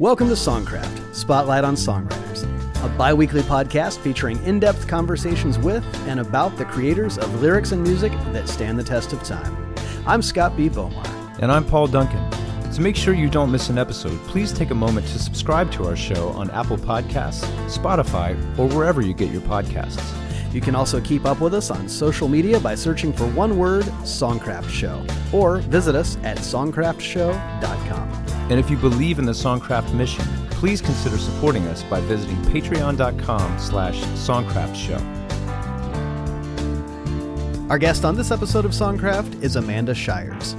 [0.00, 2.44] Welcome to Songcraft, Spotlight on Songwriters,
[2.84, 7.72] a bi weekly podcast featuring in depth conversations with and about the creators of lyrics
[7.72, 9.74] and music that stand the test of time.
[10.06, 10.70] I'm Scott B.
[10.70, 11.04] Bomar.
[11.40, 12.30] And I'm Paul Duncan.
[12.74, 15.88] To make sure you don't miss an episode, please take a moment to subscribe to
[15.88, 20.14] our show on Apple Podcasts, Spotify, or wherever you get your podcasts.
[20.54, 23.86] You can also keep up with us on social media by searching for one word,
[24.04, 28.27] Songcraft Show, or visit us at songcraftshow.com.
[28.50, 33.58] And if you believe in the Songcraft mission, please consider supporting us by visiting patreon.com
[33.58, 35.00] slash songcraftshow.
[37.70, 40.56] Our guest on this episode of Songcraft is Amanda Shires.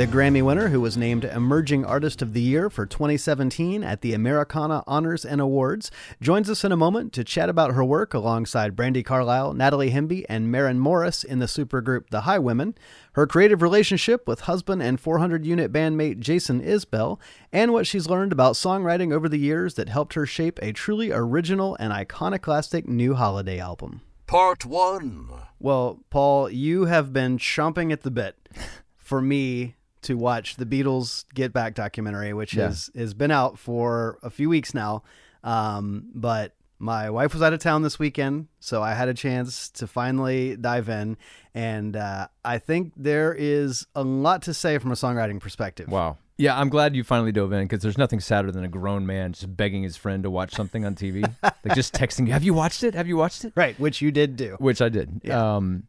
[0.00, 4.14] The Grammy winner, who was named Emerging Artist of the Year for 2017 at the
[4.14, 5.90] Americana Honors and Awards,
[6.22, 10.24] joins us in a moment to chat about her work alongside Brandi Carlile, Natalie Hemby,
[10.26, 12.76] and Maren Morris in the supergroup The Highwomen,
[13.12, 17.20] her creative relationship with husband and 400 unit bandmate Jason Isbell,
[17.52, 21.12] and what she's learned about songwriting over the years that helped her shape a truly
[21.12, 24.00] original and iconoclastic new holiday album.
[24.26, 25.28] Part 1.
[25.58, 28.48] Well, Paul, you have been chomping at the bit
[28.96, 32.66] for me to watch the Beatles Get Back documentary, which Yeah.
[32.68, 35.02] has has been out for a few weeks now.
[35.42, 39.68] Um, but my wife was out of town this weekend, so I had a chance
[39.70, 41.16] to finally dive in,
[41.54, 45.88] and uh, I think there is a lot to say from a songwriting perspective.
[45.88, 46.16] Wow.
[46.38, 49.34] Yeah, I'm glad you finally dove in because there's nothing sadder than a grown man
[49.34, 51.22] just begging his friend to watch something on TV.
[51.42, 52.94] like just texting, Have you watched it?
[52.94, 53.52] Have you watched it?
[53.54, 54.56] Right, which you did do.
[54.58, 55.20] Which I did.
[55.22, 55.56] Yeah.
[55.56, 55.82] Um,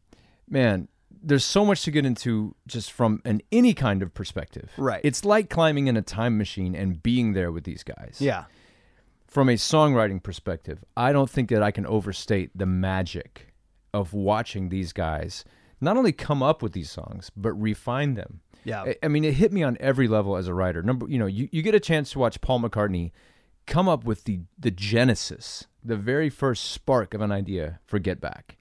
[0.50, 0.88] man,
[1.22, 4.70] there's so much to get into just from an any kind of perspective.
[4.76, 5.00] Right.
[5.04, 8.16] It's like climbing in a time machine and being there with these guys.
[8.20, 8.44] Yeah,
[9.28, 13.52] From a songwriting perspective, I don't think that I can overstate the magic
[13.94, 15.44] of watching these guys
[15.80, 18.40] not only come up with these songs, but refine them.
[18.64, 20.82] yeah, I- I mean, it hit me on every level as a writer.
[20.82, 23.10] Number, you know, you, you get a chance to watch Paul McCartney
[23.66, 28.20] come up with the the genesis, the very first spark of an idea for Get
[28.20, 28.56] Back.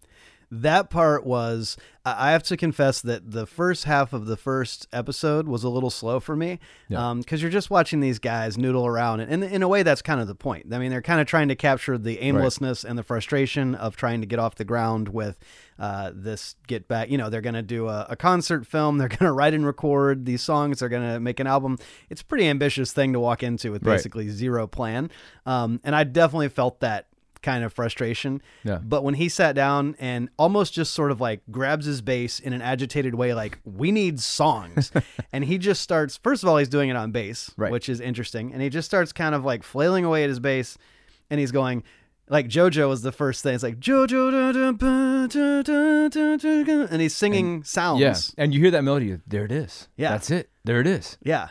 [0.54, 5.48] That part was I have to confess that the first half of the first episode
[5.48, 7.14] was a little slow for me Yeah.
[7.18, 10.20] because you're just watching these guys noodle around and in, in a way that's kind
[10.20, 13.04] of the point i mean they're kind of trying to capture the aimlessness and the
[13.04, 15.38] frustration of trying to get off the ground with
[15.80, 19.08] uh, this get back you know they're going to do a, a concert film they're
[19.08, 21.78] going to write and record these songs they're going to make an album
[22.10, 23.94] it's a pretty ambitious thing to walk into with Right.
[23.96, 25.12] basically zero plan
[25.46, 27.08] um, and i definitely felt that
[27.42, 28.78] kind of frustration Yeah.
[28.84, 32.54] but when he sat down and almost just sort of like grabs his bass in
[32.54, 34.92] an agitated way, like, we need songs.
[35.34, 37.72] and he just starts, first of all, he's doing it on bass, Right.
[37.72, 38.54] which is interesting.
[38.54, 40.78] And he just starts kind of like flailing away at his bass
[41.30, 41.84] and he's going,
[42.30, 43.56] like JoJo was the first thing.
[43.56, 48.00] It's like JoJo, da, da, da, da, da, da, da," and he's singing sounds.
[48.00, 49.18] Yeah, and you hear that melody.
[49.28, 49.90] There it is.
[49.98, 50.12] Yeah.
[50.12, 50.50] that's it.
[50.64, 51.18] There it is.
[51.24, 51.50] Yeah.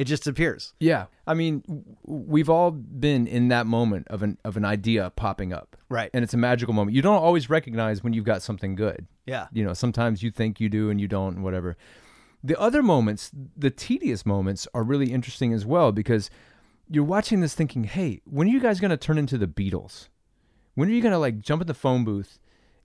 [0.00, 0.72] It just appears.
[0.80, 1.62] Yeah, I mean,
[2.06, 6.08] we've all been in that moment of an of an idea popping up, Right.
[6.14, 6.94] and it's a magical moment.
[6.96, 9.06] You don't always recognize when you've got something good.
[9.26, 9.48] Yeah.
[9.52, 11.76] You know, sometimes you think you do and you don't, and whatever.
[12.42, 16.30] The other moments, the tedious moments, are really interesting as well because
[16.88, 20.08] you're watching this thinking, hey, when are you guys going to turn into the Beatles?
[20.76, 22.38] When are you going to like jump in the phone booth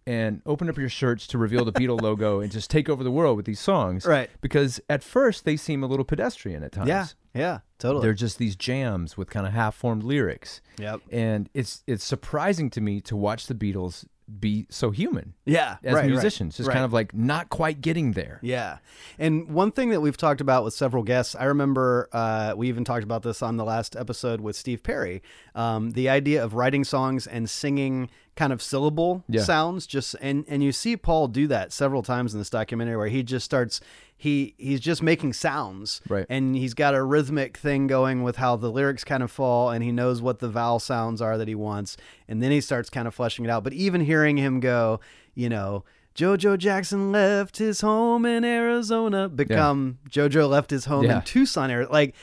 [0.08, 3.12] and open up your shirts to reveal the Beatle logo and just take over the
[3.12, 4.06] world with these songs?
[4.06, 4.30] Right.
[4.42, 6.90] Because at first they seem a little pedestrian at times.
[6.90, 7.08] Yeah.
[7.34, 7.60] Yeah.
[7.80, 8.04] Totally.
[8.04, 10.62] They're just these jams with kind of half-formed lyrics.
[10.80, 11.02] Yep.
[11.12, 14.06] And it's it's surprising to me to watch the Beatles
[14.40, 15.78] be so human yeah.
[15.84, 16.74] as right, right, musicians, just right.
[16.74, 18.40] kind of like not quite getting there.
[18.42, 18.78] Yeah.
[19.20, 22.84] And one thing that we've talked about with several guests, I remember uh, we even
[22.84, 25.22] talked about this on the last episode with Steve Perry
[25.56, 29.44] um, the idea of writing songs and singing kind of syllable Yeah.
[29.44, 33.08] sounds just and and you see Paul do that several times in this documentary where
[33.08, 33.80] he just starts
[34.18, 36.26] he he's just making sounds Right.
[36.30, 39.84] and he's got a rhythmic thing going with how the lyrics kind of fall and
[39.84, 43.08] he knows what the vowel sounds are that he wants and then he starts kind
[43.08, 45.00] of fleshing it out but even hearing him go
[45.34, 45.84] you know
[46.16, 51.18] jojo jackson left his home in arizona become jojo left his home Yeah.
[51.18, 51.92] in tucson Arizona.
[51.94, 52.16] like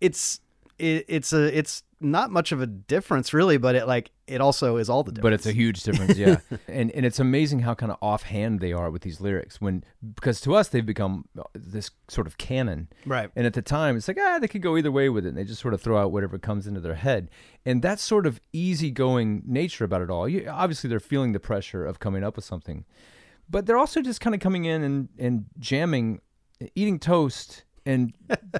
[0.00, 0.40] it's
[0.78, 4.76] it, it's a it's not much of a difference really but it like it also
[4.76, 6.40] is all the difference But it's a huge difference, yeah.
[6.68, 9.82] and and it's amazing how kind of offhand they are with these lyrics when
[10.14, 12.88] because to us they've become this sort of canon.
[13.06, 15.30] right And at the time, it's like, ah, they could go either way with it.
[15.30, 17.30] And they just sort of throw out whatever comes into their head.
[17.64, 20.28] And that sort of easygoing nature about it all.
[20.28, 22.84] You, obviously, they're feeling the pressure of coming up with something.
[23.50, 26.20] But they're also just kind of coming in and, and jamming,
[26.74, 28.12] eating toast, and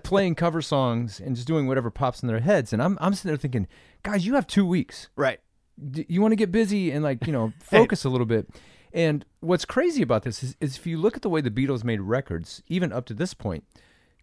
[0.02, 2.72] playing cover songs and just doing whatever pops in their heads.
[2.72, 3.68] And I'm, I'm sitting there thinking,
[4.02, 5.08] guys, you have two weeks.
[5.16, 5.38] right
[5.90, 8.48] D- You want to get busy and, like, you know, focus a little bit.
[8.92, 11.84] And what's crazy about this is, is if you look at the way the Beatles
[11.84, 13.64] made records, even up to this point,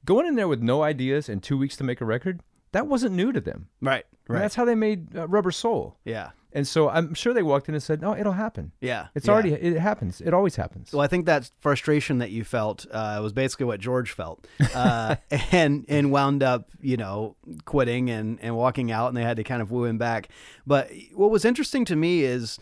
[0.06, 2.42] going in there with no ideas and two weeks to make a record,
[2.72, 3.68] that wasn't new to them.
[3.82, 4.06] Right.
[4.28, 5.98] And That's how they made uh, Rubber Soul.
[6.04, 6.32] yeah.
[6.56, 8.72] And so I'm sure they walked in and said, "No, it'll happen.
[8.80, 9.08] Yeah.
[9.14, 9.34] It's yeah.
[9.34, 10.22] already it happens.
[10.22, 13.82] It always happens." Well, I think that frustration that you felt uh, was basically what
[13.82, 15.18] George felt, uh,
[15.52, 17.36] and and wound up, you know,
[17.66, 20.30] quitting and and walking out, and they had to kind of woo him back.
[20.66, 22.58] But what was interesting to me is,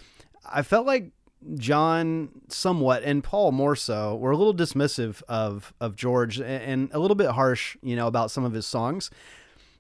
[0.52, 1.12] I felt like
[1.56, 6.90] John somewhat and Paul more so were a little dismissive of of George and, and
[6.94, 9.12] a little bit harsh, you know, about some of his songs.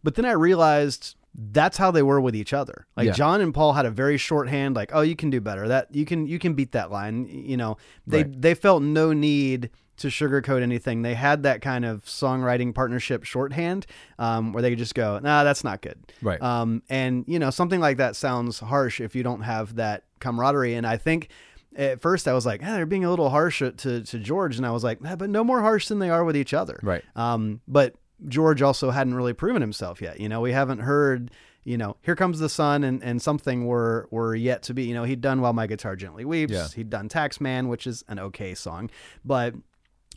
[0.03, 2.85] But then I realized that's how they were with each other.
[2.95, 3.13] Like Yeah.
[3.13, 5.68] John and Paul had a very shorthand, like, oh, you can do better.
[5.68, 7.27] That you can you can beat that line.
[7.27, 8.41] You know, they Right.
[8.41, 11.01] they felt no need to sugarcoat anything.
[11.03, 13.85] They had that kind of songwriting partnership shorthand
[14.18, 16.00] um, where they could just go, nah, that's not good.
[16.21, 16.41] Right.
[16.41, 20.74] Um, and you know, something like that sounds harsh if you don't have that camaraderie.
[20.75, 21.29] And I think
[21.75, 23.71] at first I was like, eh, they're being a little harsh to,
[24.01, 24.57] to George.
[24.57, 26.79] And I was like, eh, but no more harsh than they are with each other.
[26.83, 27.03] Right.
[27.15, 27.95] Um, but
[28.27, 30.19] George also hadn't really proven himself yet.
[30.19, 31.31] You know, we haven't heard,
[31.63, 34.93] you know, here comes the sun and, and something were, were yet to be, you
[34.93, 36.53] know, he'd done While My Guitar Gently Weeps.
[36.53, 36.67] Yeah.
[36.75, 38.89] He'd done Taxman, which is an okay song,
[39.23, 39.53] but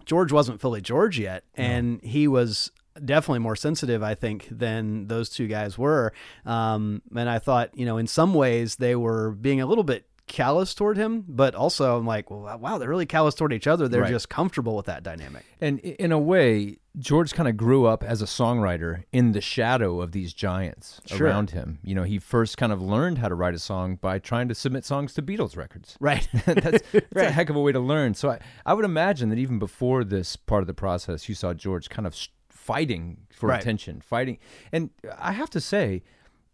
[0.05, 1.45] George wasn't fully George yet.
[1.55, 2.71] And he was
[3.05, 6.13] definitely more sensitive, I think, than those two guys were.
[6.45, 10.06] Um, and I thought, you know, in some ways they were being a little bit
[10.27, 13.87] callous toward him, but also I'm like, well, wow, they're really callous toward each other.
[13.89, 14.11] They're Right.
[14.11, 15.45] just comfortable with that dynamic.
[15.61, 20.01] And in a way, George kind of grew up as a songwriter in the shadow
[20.01, 21.27] of these giants Sure.
[21.27, 21.79] around him.
[21.85, 24.55] You know, he first kind of learned how to write a song by trying to
[24.55, 25.97] submit songs to Beatles records.
[26.01, 26.29] Right.
[26.47, 28.15] that's, that's a heck of a way to learn.
[28.15, 31.55] So I, I would imagine that even before this part of the process, you saw
[31.55, 32.17] George kind of
[32.49, 33.61] fighting for Right.
[33.61, 34.39] attention, fighting.
[34.73, 36.03] And I have to say,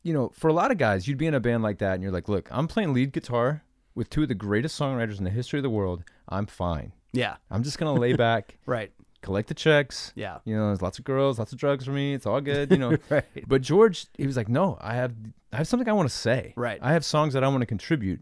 [0.03, 2.03] you know, for a lot of guys, you'd be in a band like that and
[2.03, 3.63] you're like, look, I'm playing lead guitar
[3.95, 6.03] with two of the greatest songwriters in the history of the world.
[6.29, 6.93] I'm fine.
[7.13, 7.37] yeah.
[7.51, 8.91] I'm just going to lay back, Right.
[9.21, 10.13] collect the checks.
[10.15, 10.39] Yeah.
[10.45, 12.15] You know, there's lots of girls, lots of drugs for me.
[12.15, 12.97] It's all good, you know.
[13.11, 13.25] Right.
[13.47, 15.13] But George, he was like, "No, I have
[15.53, 16.55] I have something I want to say.
[16.57, 16.79] Right.
[16.83, 18.21] I have songs that I want to contribute."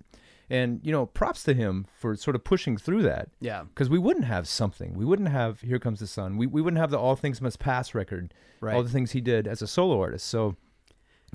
[0.52, 3.28] And, you know, props to him for sort of pushing through that.
[3.40, 3.62] Yeah.
[3.62, 4.94] Because we wouldn't have something.
[4.94, 6.38] We wouldn't have Here Comes the Sun.
[6.38, 8.34] We, we wouldn't have the All Things Must Pass record.
[8.60, 8.74] Right.
[8.74, 10.26] All the things he did as a solo artist.
[10.26, 10.56] So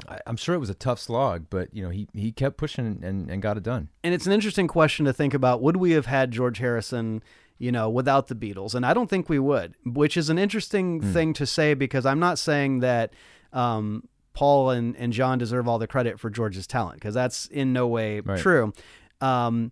[0.09, 3.01] I, I'm sure it was a tough slog, but, you know, he, he kept pushing
[3.03, 3.89] and, and got it done.
[4.03, 5.61] And it's an interesting question to think about.
[5.61, 7.23] Would we have had George Harrison,
[7.57, 8.75] you know, without the Beatles?
[8.75, 11.13] And I don't think we would, which is an interesting Hmm.
[11.13, 13.13] thing to say because I'm not saying that
[13.53, 17.71] um, Paul and, and John deserve all the credit for George's talent because that's in
[17.71, 18.37] no way Right.
[18.39, 18.73] true.
[19.21, 19.71] Um,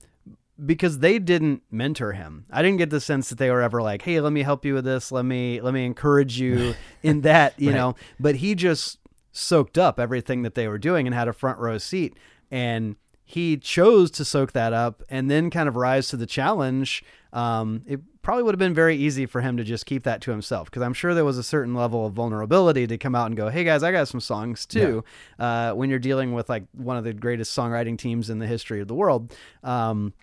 [0.64, 2.46] because they didn't mentor him.
[2.52, 4.76] I didn't get the sense that they were ever like, "Hey, let me help you
[4.76, 5.12] with this.
[5.12, 7.76] Let me let me encourage you in that," you Right.
[7.76, 7.96] know.
[8.20, 9.00] But he just
[9.34, 12.16] soaked up everything that they were doing and had a front row seat.
[12.50, 12.96] And
[13.26, 17.04] he chose to soak that up and then kind of rise to the challenge.
[17.34, 20.32] Um, it probably would have been very easy for him to just keep that to
[20.32, 23.36] himself because I'm sure there was a certain level of vulnerability to come out and
[23.36, 25.04] go, "Hey guys, I got some songs too."
[25.40, 28.82] Uh, when you're dealing with like one of the greatest songwriting teams in the history
[28.82, 29.36] of the world.
[29.64, 30.14] Um,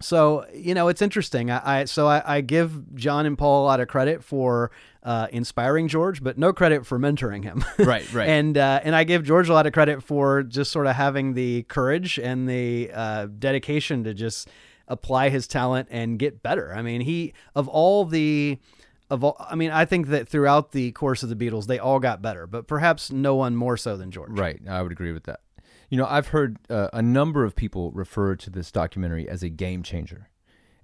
[0.00, 1.50] so you know it's interesting.
[1.50, 4.70] I, I so I, I give John and Paul a lot of credit for
[5.06, 7.64] uh, inspiring George, but no credit for mentoring him.
[7.78, 8.28] Right, right.
[8.28, 11.34] and uh, and I give George a lot of credit for just sort of having
[11.34, 14.48] the courage and the uh, dedication to just
[14.88, 16.74] apply his talent and get better.
[16.74, 18.58] I mean, he of all the
[19.08, 22.00] of all, I mean, I think that throughout the course of the Beatles, they all
[22.00, 24.36] got better, but perhaps no one more so than George.
[24.36, 24.58] Right.
[24.68, 25.40] I would agree with that.
[25.88, 29.48] You know, I've heard uh, a number of people refer to this documentary as a
[29.48, 30.28] game changer.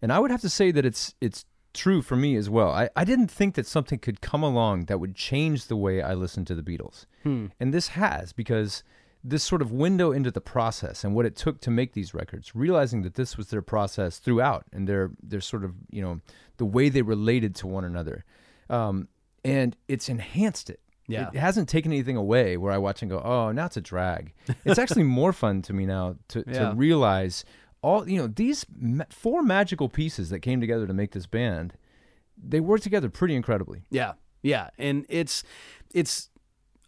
[0.00, 1.44] And I would have to say that it's it's
[1.74, 2.70] true for me as well.
[2.70, 6.14] I, I didn't think that something could come along that would change the way I
[6.14, 7.06] listened to the Beatles.
[7.24, 8.82] And this has because
[9.24, 12.54] this sort of window into the process and what it took to make these records,
[12.56, 16.20] realizing that this was their process throughout and their their sort of, you know,
[16.56, 18.24] the way they related to one another.
[18.68, 19.06] Um,
[19.44, 20.80] and it's enhanced it.
[21.06, 21.28] Yeah.
[21.32, 24.32] It hasn't taken anything away where I watch and go, oh, now it's a drag.
[24.64, 26.70] It's actually more fun to me now to, Yeah.
[26.70, 27.44] to realize
[27.82, 31.74] all, you know, these ma- four magical pieces that came together to make this band,
[32.42, 33.82] they work together pretty incredibly.
[33.90, 34.12] Yeah,
[34.42, 35.42] yeah, and it's
[35.92, 36.30] it's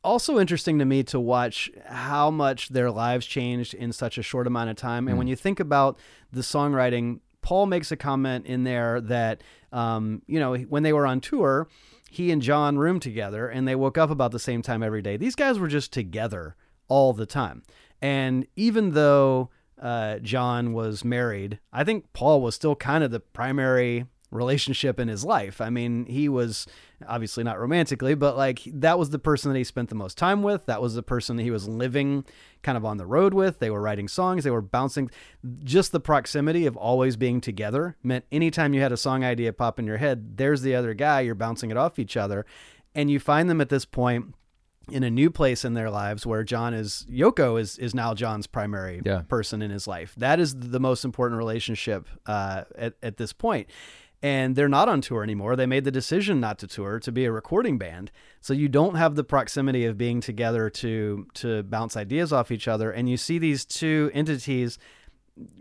[0.02, 4.46] also interesting to me to watch how much their lives changed in such a short
[4.46, 5.08] amount of time.
[5.08, 5.98] And when you think about
[6.30, 11.06] the songwriting, Paul makes a comment in there that um, you know when they were
[11.06, 11.68] on tour,
[12.10, 15.16] he and John roomed together, and they woke up about the same time every day.
[15.16, 16.54] These guys were just together
[16.86, 17.62] all the time,
[18.00, 19.50] and even though
[19.80, 25.08] uh, John was married, I think Paul was still kind of the primary relationship in
[25.08, 25.60] his life.
[25.60, 26.66] I mean, he was
[27.06, 30.42] obviously not romantically, but like that was the person that he spent the most time
[30.42, 30.66] with.
[30.66, 32.24] That was the person that he was living
[32.62, 33.60] kind of on the road with.
[33.60, 35.10] They were writing songs, they were bouncing.
[35.62, 39.78] Just the proximity of always being together meant anytime you had a song idea pop
[39.78, 42.44] in your head, there's the other guy, you're bouncing it off each other.
[42.94, 44.34] And you find them at this point
[44.90, 48.46] in a new place in their lives where John is Yoko is is now John's
[48.46, 49.22] primary Yeah.
[49.22, 50.14] person in his life.
[50.16, 53.68] That is the most important relationship uh, at at this point.
[54.22, 55.54] And they're not on tour anymore.
[55.54, 58.10] They made the decision not to tour to be a recording band.
[58.40, 62.66] So you don't have the proximity of being together to to bounce ideas off each
[62.66, 62.90] other.
[62.90, 64.78] And you see these two entities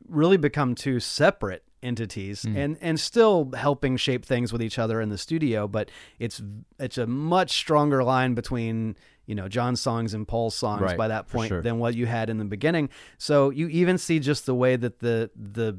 [0.07, 5.09] really become two separate entities and and still helping shape things with each other in
[5.09, 6.41] the studio but it's
[6.79, 11.07] it's a much stronger line between you know John's songs and Paul's songs Right, by
[11.07, 11.61] that point sure.
[11.61, 14.99] than what you had in the beginning so you even see just the way that
[14.99, 15.77] the the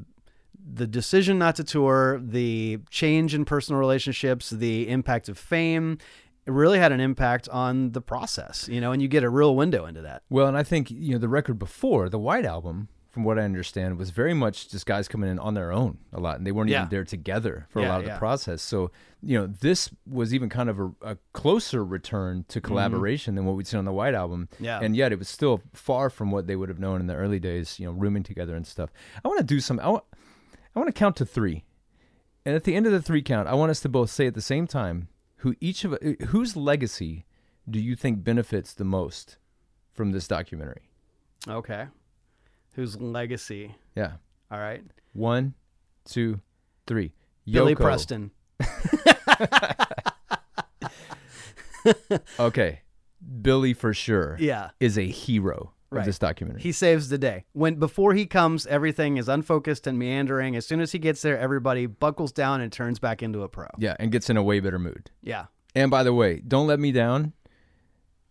[0.67, 5.97] the decision not to tour the change in personal relationships the impact of fame
[6.47, 9.55] it really had an impact on the process you know and you get a real
[9.55, 12.87] window into that Well, and I think you know the record before the White Album,
[13.15, 16.19] from what I understand, was very much just guys coming in on their own a
[16.19, 16.79] lot, and they weren't Yeah.
[16.81, 18.15] even there together for a lot of yeah.
[18.15, 18.61] the process.
[18.61, 18.91] So
[19.21, 23.55] you know, this was even kind of a, a closer return to collaboration than what
[23.55, 24.49] we'd seen on the White Album.
[24.55, 24.65] Mm-hmm.
[24.65, 24.79] Yeah.
[24.83, 27.39] and yet it was still far from what they would have known in the early
[27.39, 27.79] days.
[27.79, 28.89] You know, rooming together and stuff.
[29.23, 29.79] I want to do some.
[29.79, 30.03] I want.
[30.75, 31.63] I want to count to three,
[32.45, 34.33] and at the end of the three count, I want us to both say at
[34.33, 35.07] the same time
[35.37, 37.25] who each of whose legacy
[37.69, 39.37] do you think benefits the most
[39.93, 40.89] from this documentary.
[41.47, 41.87] okay
[42.75, 44.13] whose legacy Yeah.
[44.51, 45.53] all right One,
[46.05, 46.39] two,
[46.87, 47.13] three.
[47.49, 48.31] Billy Preston
[52.39, 52.81] Okay.
[53.41, 55.99] Billy for sure yeah is a hero Right.
[56.01, 56.61] of this documentary.
[56.61, 57.45] He saves the day.
[57.53, 60.55] When before he comes, everything is unfocused and meandering.
[60.55, 63.67] As soon as he gets there, everybody buckles down and turns back into a pro.
[63.77, 65.11] yeah, and gets in a way better mood.
[65.21, 65.45] Yeah.
[65.75, 67.33] And by the way, Don't Let Me Down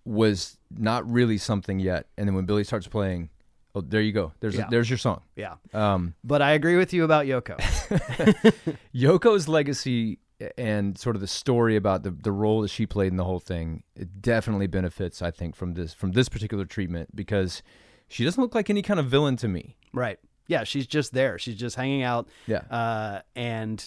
[0.05, 2.07] was not really something yet.
[2.19, 3.31] And then when Billy starts playing,
[3.75, 4.33] oh, there you go.
[4.41, 4.67] There's Yeah.
[4.71, 5.23] there's your song.
[5.37, 5.55] Yeah.
[5.73, 7.57] Um, But I agree with you about Yoko.
[8.95, 10.19] Yoko's legacy
[10.59, 13.39] and sort of the story about the, the role that she played in the whole
[13.39, 17.63] thing it definitely benefits, I think, from this from this particular treatment because
[18.09, 19.77] she doesn't look like any kind of villain to me.
[19.93, 20.19] right.
[20.47, 21.39] Yeah, she's just there.
[21.39, 22.29] She's just hanging out.
[22.47, 22.65] Yeah.
[22.71, 23.83] Uh, and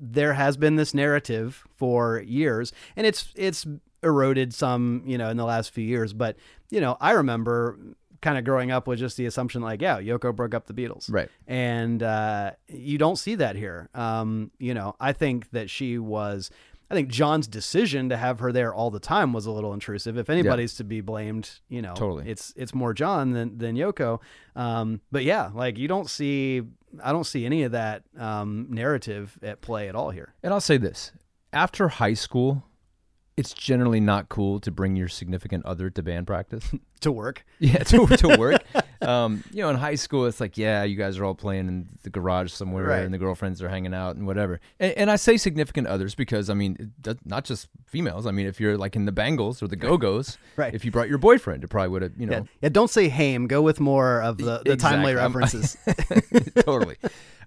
[0.00, 3.66] there has been this narrative for years, and it's it's
[4.02, 6.14] eroded some, you know, in the last few years.
[6.14, 6.36] But
[6.70, 7.78] you know, I remember
[8.20, 11.12] kind of growing up with just the assumption like, yeah, Yoko broke up the Beatles.
[11.12, 11.28] Right.
[11.46, 13.88] and uh, you don't see that here.
[13.94, 16.50] Um, you know, I think that she was.
[16.90, 20.16] I think John's decision to have her there all the time was a little intrusive.
[20.16, 22.26] If anybody's to be blamed, you know, Totally.
[22.30, 24.20] it's it's more John than than Yoko.
[24.56, 26.62] Um, but yeah, like you don't see,
[27.04, 30.32] I don't see any of that um, narrative at play at all here.
[30.42, 31.12] And I'll say this
[31.52, 32.64] after high school,
[33.38, 36.70] it's generally not cool to bring your significant other to band practice.
[37.02, 38.60] To work, yeah, to, to work.
[39.00, 41.88] Um, you know, in high school, it's like, yeah, you guys are all playing in
[42.02, 43.04] the garage somewhere, Right.
[43.04, 44.58] and the girlfriends are hanging out and whatever.
[44.80, 48.26] And, and I say significant others because I mean, it does, not just females.
[48.26, 50.74] I mean, if you're like in the Bangles or the Go Go's, Right.
[50.74, 52.68] If you brought your boyfriend, it probably would have, you know, yeah, yeah.
[52.70, 53.46] Don't say Haim.
[53.46, 55.20] Go with more of the, the timely Exactly.
[55.20, 55.76] I'm- references.
[56.64, 56.96] totally.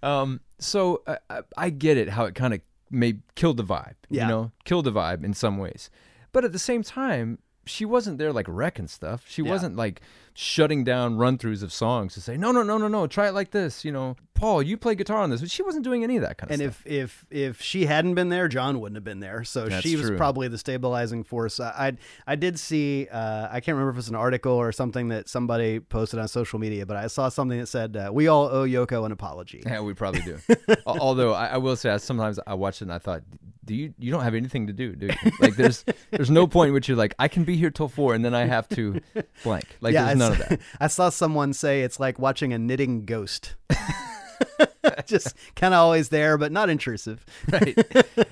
[0.02, 3.96] Um, so I, I, I get it how it kind of may kill the vibe,
[4.10, 4.24] Yeah.
[4.24, 5.90] you know, kill the vibe in some ways.
[6.34, 9.24] But at the same time, she wasn't there like wrecking stuff.
[9.28, 9.52] She Yeah.
[9.52, 10.02] wasn't like
[10.34, 13.34] shutting down run throughs of songs to say, no, no, no, no, no, try it
[13.34, 13.84] like this.
[13.86, 15.42] You know, Paul, you play guitar on this.
[15.42, 16.84] But she wasn't doing any of that kind of And stuff.
[16.86, 19.44] And if if if she hadn't been there, John wouldn't have been there.
[19.44, 20.18] So That's she was true.
[20.18, 21.60] probably the stabilizing force.
[21.60, 23.08] I I, I did see.
[23.12, 26.28] Uh, I can't remember if it was an article or something that somebody posted on
[26.28, 29.62] social media, but I saw something that said uh, we all owe Yoko an apology.
[29.66, 30.40] Yeah, we probably do.
[30.88, 33.22] Although I, I will say, I, sometimes I watched it and I thought,
[33.64, 35.32] do you you don't have anything to do, do you?
[35.40, 38.14] Like there's there's no point in which you're like, I can be here till four
[38.16, 39.00] and then I have to
[39.44, 39.66] blank.
[39.82, 40.60] Like yeah, there's I none s- of that.
[40.80, 43.56] I saw someone say it's like watching a knitting ghost.
[45.06, 47.24] Just kind of always there, but not intrusive.
[47.52, 47.78] right?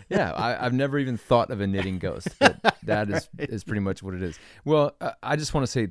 [0.10, 3.82] Yeah, I, I've never even thought of a knitting ghost, but that is is pretty
[3.82, 4.40] much what it is.
[4.66, 5.90] Well, uh, I just want to say,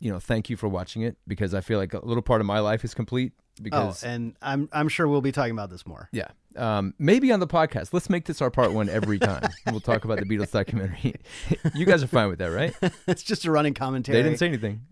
[0.00, 2.46] you know, thank you for watching it because I feel like a little part of
[2.46, 3.32] my life is complete.
[3.36, 6.10] Oh, Because and I'm I'm sure we'll be talking about this more.
[6.12, 9.48] yeah, um, maybe on the podcast, let's make this our part one every time.
[9.70, 11.14] we'll talk about the Beatles documentary.
[11.74, 12.74] you guys are fine with that, right?
[13.06, 14.18] it's just a running commentary.
[14.18, 14.82] They didn't say anything.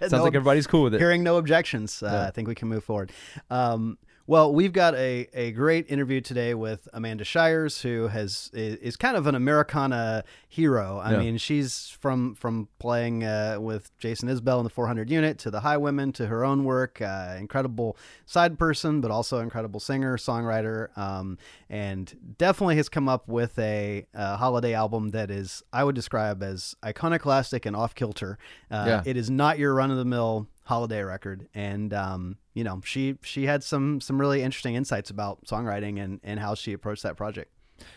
[0.00, 0.98] Sounds No like everybody's cool with it.
[0.98, 2.28] Hearing no objections, uh, Yeah.
[2.28, 3.12] I think we can move forward.
[3.50, 3.98] Um,
[4.30, 9.16] well, we've got a, a great interview today with Amanda Shires, who has is, kind
[9.16, 10.98] of an Americana hero.
[10.98, 11.18] I Yeah.
[11.18, 15.58] mean, she's from from playing uh, with Jason Isbell in the 400 Unit to the
[15.62, 17.02] High Women to her own work.
[17.02, 21.36] Uh, incredible side person, but also incredible singer songwriter, um,
[21.68, 26.40] and definitely has come up with a, uh holiday album that is I would describe
[26.40, 28.38] as iconoclastic and off kilter.
[28.70, 29.02] Uh, Yeah.
[29.04, 31.48] It is not your run of the mill holiday record.
[31.52, 36.20] And um, you know she she had some some really interesting insights about songwriting and
[36.22, 37.50] and how she approached that project.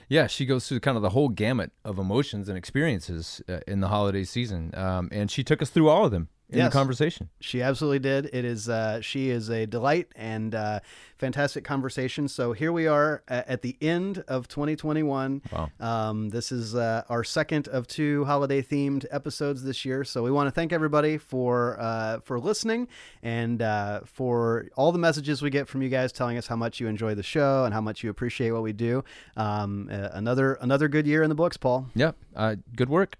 [0.08, 3.82] Yeah, she goes through kind of the whole gamut of emotions and experiences uh, in
[3.82, 6.72] the holiday season, um, and she took us through all of them in Yes.
[6.72, 7.30] the conversation.
[7.40, 8.30] She absolutely did.
[8.32, 10.80] It is uh, she is a delight and uh,
[11.18, 12.28] fantastic conversation.
[12.28, 15.42] So here we are at the end of 2021.
[15.52, 15.70] Wow.
[15.80, 20.04] Um, this is uh, our second of two holiday themed episodes this year.
[20.04, 22.88] So we want to thank everybody for uh, for listening
[23.24, 26.80] and uh, for all the messages we get from you guys telling us how much
[26.80, 29.04] you enjoy the show and how much you appreciate what we do.
[29.36, 31.88] Um, another another good year in the books, Paul.
[31.96, 33.18] Yep, uh, good work.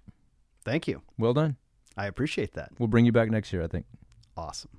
[0.64, 1.02] Thank you.
[1.18, 1.56] Well done.
[1.96, 2.70] I appreciate that.
[2.78, 3.86] We'll bring you back next year, I think.
[4.36, 4.70] Awesome.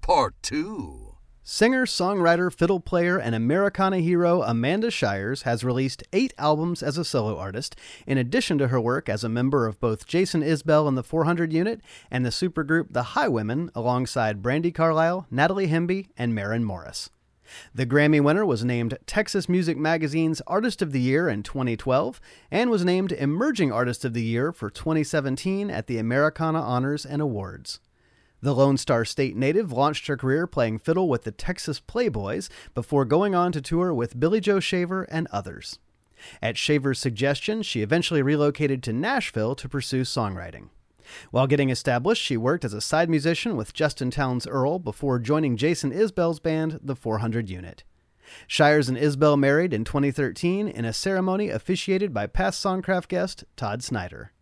[0.00, 1.12] Part 2.
[1.44, 7.04] Singer, songwriter, fiddle player, and Americana hero Amanda Shires has released eight albums as a
[7.04, 7.74] solo artist,
[8.06, 11.52] in addition to her work as a member of both Jason Isbell and the 400
[11.52, 11.80] Unit
[12.12, 17.10] and the supergroup The Highwomen, alongside Brandi Carlile, Natalie Hemby, and Maren Morris.
[17.74, 22.20] The Grammy winner was named Texas Music Magazine's Artist of the Year in 2012
[22.50, 27.20] and was named Emerging Artist of the Year for 2017 at the Americana Honors and
[27.22, 27.80] Awards.
[28.40, 33.04] The Lone Star State native launched her career playing fiddle with the Texas Playboys before
[33.04, 35.78] going on to tour with Billy Joe Shaver and others.
[36.40, 40.70] At Shaver's suggestion, she eventually relocated to Nashville to pursue songwriting.
[41.30, 45.56] While getting established, she worked as a side musician with Justin Townes Earle before joining
[45.56, 47.84] Jason Isbell's band, the 400 Unit.
[48.46, 53.82] Shires and Isbell married in 2013 in a ceremony officiated by past Songcraft guest Todd
[53.82, 54.32] Snider.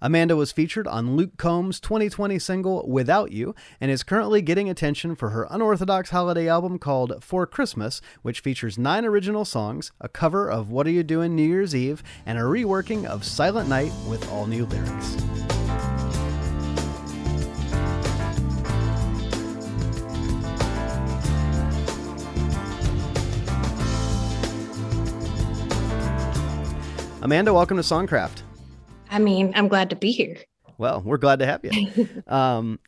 [0.00, 5.14] Amanda was featured on Luke Combs' 2020 single Without You and is currently getting attention
[5.14, 10.50] for her unorthodox holiday album called For Christmas, which features nine original songs, a cover
[10.50, 14.30] of What Are You Doing New Year's Eve, and a reworking of Silent Night with
[14.30, 15.16] all new lyrics.
[27.24, 28.42] Amanda, welcome to Songcraft.
[29.10, 30.36] I mean, I'm glad to be here.
[30.76, 32.06] Well, we're glad to have you.
[32.26, 32.78] um,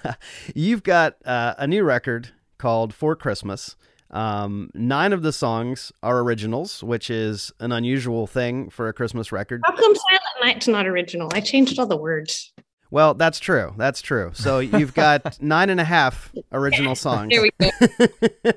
[0.54, 3.76] you've got uh, a new record called For Christmas.
[4.12, 9.32] Um, nine of the songs are originals, which is an unusual thing for a Christmas
[9.32, 9.62] record.
[9.64, 11.30] How come Silent Night's not original?
[11.32, 12.52] I changed all the words.
[12.90, 13.72] Well, that's true.
[13.78, 14.32] That's true.
[14.34, 17.30] So you've got nine and a half original songs.
[17.30, 18.52] There we go.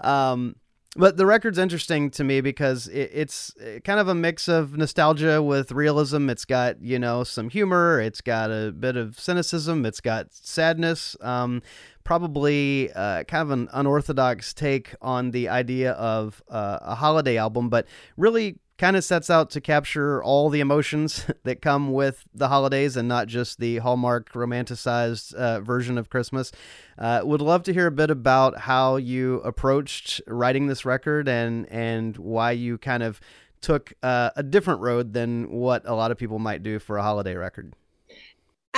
[0.08, 0.56] um,
[0.96, 4.76] but the record's interesting to me because it, it's uh, kind of a mix of
[4.76, 6.28] nostalgia with realism.
[6.28, 8.00] It's got you know some humor.
[8.00, 9.86] It's got a bit of cynicism.
[9.86, 11.16] It's got sadness.
[11.20, 11.62] Um,
[12.08, 17.68] probably uh, kind of an unorthodox take on the idea of uh, a holiday album,
[17.68, 22.48] but really kind of sets out to capture all the emotions that come with the
[22.48, 26.50] holidays and not just the Hallmark romanticized uh, version of Christmas.
[26.96, 31.66] Uh, would love to hear a bit about how you approached writing this record and
[31.70, 33.20] and why you kind of
[33.60, 37.02] took uh, a different road than what a lot of people might do for a
[37.02, 37.74] holiday record.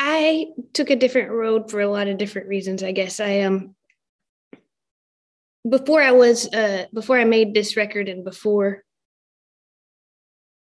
[0.03, 2.83] I took a different road for a lot of different reasons.
[2.83, 3.75] I guess I um
[5.69, 8.83] before I was uh before I made this record and before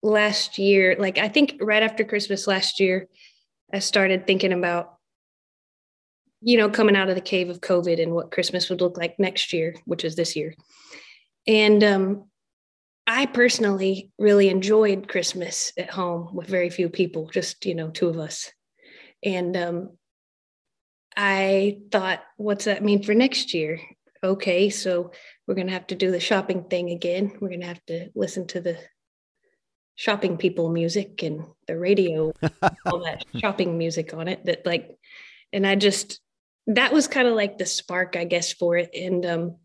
[0.02, 3.08] last year, like I think right after Christmas last year,
[3.72, 4.96] I started thinking about
[6.42, 9.18] you know coming out of the cave of COVID and what Christmas would look like
[9.18, 10.54] next year, which is this year.
[11.46, 12.24] And um
[13.06, 18.08] I personally really enjoyed Christmas at home with very few people, just you know, two
[18.10, 18.50] of us.
[19.22, 19.90] And um,
[21.16, 23.80] I thought, what's that mean for next year?
[24.22, 25.12] Okay, so
[25.46, 27.32] we're going to have to do the shopping thing again.
[27.40, 28.78] We're going to have to listen to the
[29.94, 32.32] shopping people music and the radio,
[32.86, 34.44] all that shopping music on it.
[34.44, 34.90] That, like,
[35.52, 36.20] and I just,
[36.66, 38.90] that was kind of like the spark, I guess, for it.
[38.94, 39.56] And, um,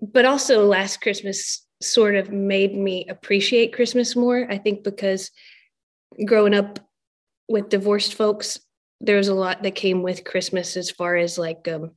[0.00, 4.46] but also last Christmas sort of made me appreciate Christmas more.
[4.50, 5.30] I think because
[6.26, 6.78] growing up
[7.52, 8.58] with divorced folks,
[9.00, 11.90] there was a lot that came with Christmas as far as like um,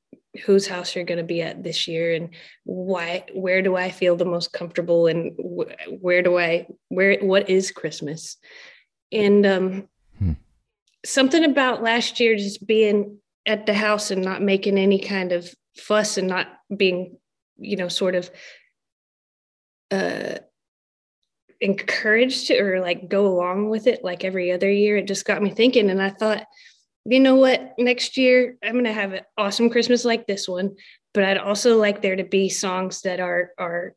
[0.46, 2.32] whose house you're going to be at this year and
[2.66, 7.50] why, where do I feel the most comfortable and wh- where do I, where, what
[7.50, 8.38] is Christmas?
[9.12, 10.34] And um, Hmm.
[11.06, 15.54] something about last year just being at the house and not making any kind of
[15.78, 17.18] fuss and not being,
[17.58, 18.30] you know, sort of
[19.92, 20.40] uh,
[21.62, 24.98] encouraged to or like go along with it like every other year.
[24.98, 25.90] It just got me thinking.
[25.90, 26.46] And I thought,
[27.06, 27.74] you know what?
[27.78, 30.76] Next year, I'm going to have an awesome Christmas like this one,
[31.14, 33.94] but I'd also like there to be songs that are, are,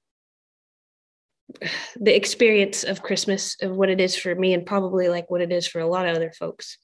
[1.96, 5.52] the experience of Christmas of what it is for me and probably like what it
[5.52, 6.78] is for a lot of other folks.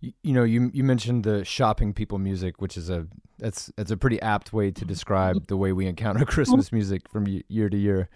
[0.00, 3.06] You, you know, you you mentioned the shopping people music, which is a
[3.38, 5.44] that's that's a pretty apt way to describe mm-hmm.
[5.48, 8.08] the way we encounter Christmas music from year to year.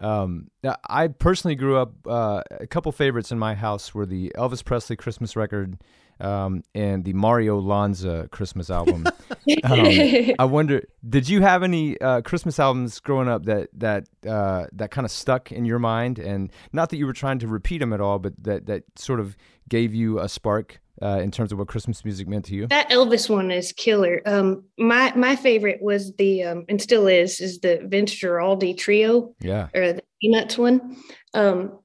[0.00, 0.50] Um,
[0.88, 1.92] I personally grew up.
[2.06, 5.78] Uh, a couple favorites in my house were the Elvis Presley Christmas record
[6.20, 9.06] um, and the Mario Lanza Christmas album.
[9.64, 14.66] um, I wonder, did you have any uh, Christmas albums growing up that that uh,
[14.72, 16.18] that kind of stuck in your mind?
[16.18, 19.20] And not that you were trying to repeat them at all, but that that sort
[19.20, 19.36] of
[19.68, 22.66] gave you a spark uh, in terms of what Christmas music meant to you?
[22.66, 24.20] That Elvis one is killer.
[24.26, 29.34] Um, my my favorite was the um, and still is is the Vince Guaraldi trio.
[29.40, 30.96] Yeah, or the Peanuts one.
[31.34, 31.78] Um,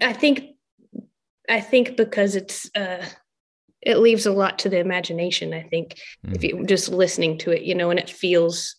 [0.00, 0.56] I think
[1.48, 3.04] I think because it's uh,
[3.82, 5.54] it leaves a lot to the imagination.
[5.54, 6.34] I think mm.
[6.34, 8.76] if you just listening to it, you know, and it feels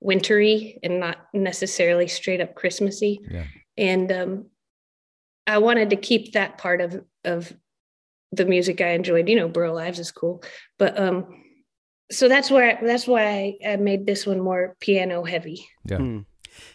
[0.00, 3.20] wintry and not necessarily straight up Christmassy.
[3.28, 3.44] Yeah.
[3.76, 4.46] And um,
[5.46, 7.52] I wanted to keep that part of of
[8.32, 9.28] the music I enjoyed.
[9.28, 10.42] You know, Burl Ives is cool,
[10.78, 11.44] but um,
[12.10, 15.66] so that's why that's why I, I made this one more piano heavy.
[15.84, 16.18] Yeah, hmm.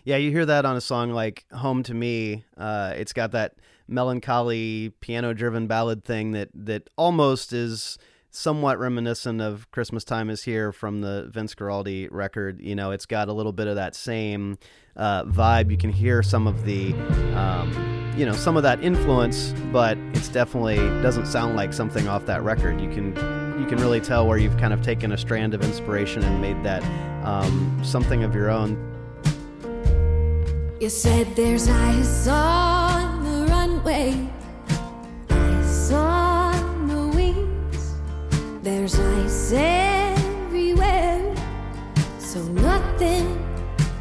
[0.03, 0.17] yeah.
[0.17, 3.55] You hear that on a song like "Home to Me." Uh, it's got that
[3.87, 7.97] melancholy piano-driven ballad thing that that almost is
[8.33, 12.59] somewhat reminiscent of Christmas Time is Here from the Vince Guaraldi record.
[12.61, 14.57] You know, it's got a little bit of that same
[14.95, 15.69] uh, vibe.
[15.69, 16.93] You can hear some of the,
[17.35, 17.71] um,
[18.15, 22.43] you know, some of that influence, but it's definitely doesn't sound like something off that
[22.43, 22.79] record.
[22.79, 23.07] You can
[23.59, 26.63] you can really tell where you've kind of taken a strand of inspiration and made
[26.63, 26.83] that
[27.25, 28.77] um, something of your own.
[30.79, 34.27] You said there's ice on the runway,
[35.29, 37.95] ice on the wings.
[38.61, 41.35] There's ice everywhere,
[42.19, 43.39] so nothing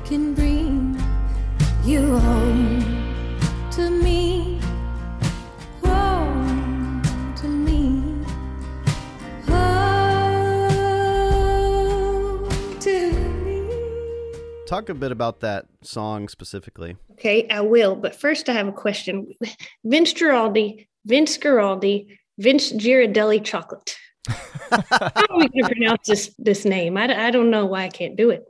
[0.05, 1.01] can bring
[1.85, 2.72] you home
[14.73, 16.97] Talk a bit about that song specifically.
[17.11, 17.95] Okay, I will.
[17.95, 19.31] But first, I have a question.
[19.85, 22.07] Vince Giraldi, Vince Giraldi,
[22.39, 23.95] Vince Girardelli chocolate.
[24.31, 26.97] How are we going to pronounce this this name?
[26.97, 28.45] I, I don't know why I can't do it.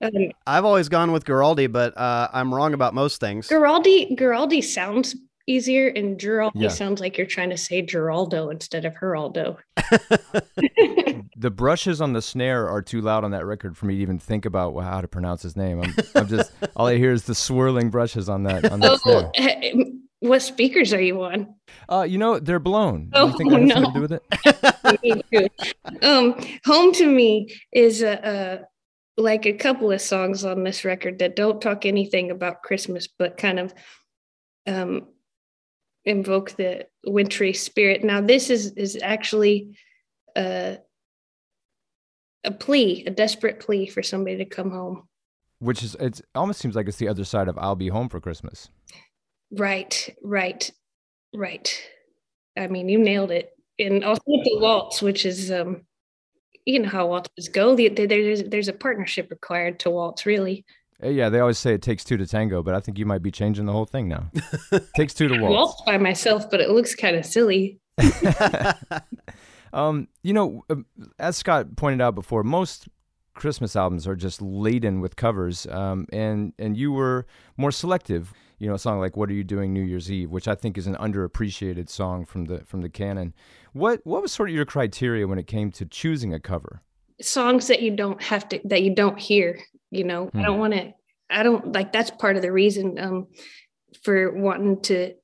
[0.00, 3.48] Um, I've always gone with Giraldi, but uh, I'm wrong about most things.
[3.48, 6.68] Giraldi Giraldi sounds easier, and Giraldi yeah.
[6.68, 9.58] sounds like you're trying to say Geraldo instead of Geraldo.
[11.36, 14.18] the brushes on the snare are too loud on that record for me to even
[14.18, 15.80] think about how to pronounce his name.
[15.80, 19.30] I'm, I'm just all I hear is the swirling brushes on that on that oh,
[19.34, 19.84] snare.
[20.20, 21.54] What speakers are you on?
[21.86, 23.10] Uh, you know, they're blown.
[23.12, 23.74] Oh, you think that has no.
[23.74, 26.02] something to do with it?
[26.02, 28.64] um, Home to Me is a,
[29.18, 33.06] a like a couple of songs on this record that don't talk anything about Christmas,
[33.06, 33.74] but kind of
[34.66, 35.08] um,
[36.04, 38.04] invoke the wintry spirit.
[38.04, 39.76] Now, this is is actually
[40.36, 40.78] a,
[42.44, 45.08] a plea, a desperate plea for somebody to come home.
[45.60, 48.20] Which is it almost seems like it's the other side of "I'll be home for
[48.20, 48.68] Christmas."
[49.50, 50.70] Right, right,
[51.34, 51.82] right.
[52.56, 53.50] I mean, you nailed it.
[53.78, 55.82] And also with the waltz, which is um,
[56.64, 57.74] you know how waltzes go.
[57.74, 60.64] There's there's a partnership required to waltz, really.
[61.04, 63.22] Uh, yeah, they always say it takes two to tango, but I think you might
[63.22, 64.30] be changing the whole thing now.
[64.96, 65.52] takes two to waltz.
[65.52, 67.78] Waltz by myself, but it looks kind of silly.
[69.72, 70.86] um, you know, um,
[71.18, 72.88] as Scott pointed out before, most
[73.34, 78.32] Christmas albums are just laden with covers, um, and and you were more selective.
[78.58, 80.78] You know, a song like "What Are You Doing New Year's Eve," which I think
[80.78, 83.34] is an underappreciated song from the from the canon.
[83.72, 86.80] What what was sort of your criteria when it came to choosing a cover?
[87.20, 89.58] Songs that you don't have to that you don't hear.
[89.94, 90.38] You know, hmm.
[90.38, 90.92] I don't want to.
[91.30, 93.26] I don't like that's part of the reason um,
[94.02, 95.14] for wanting to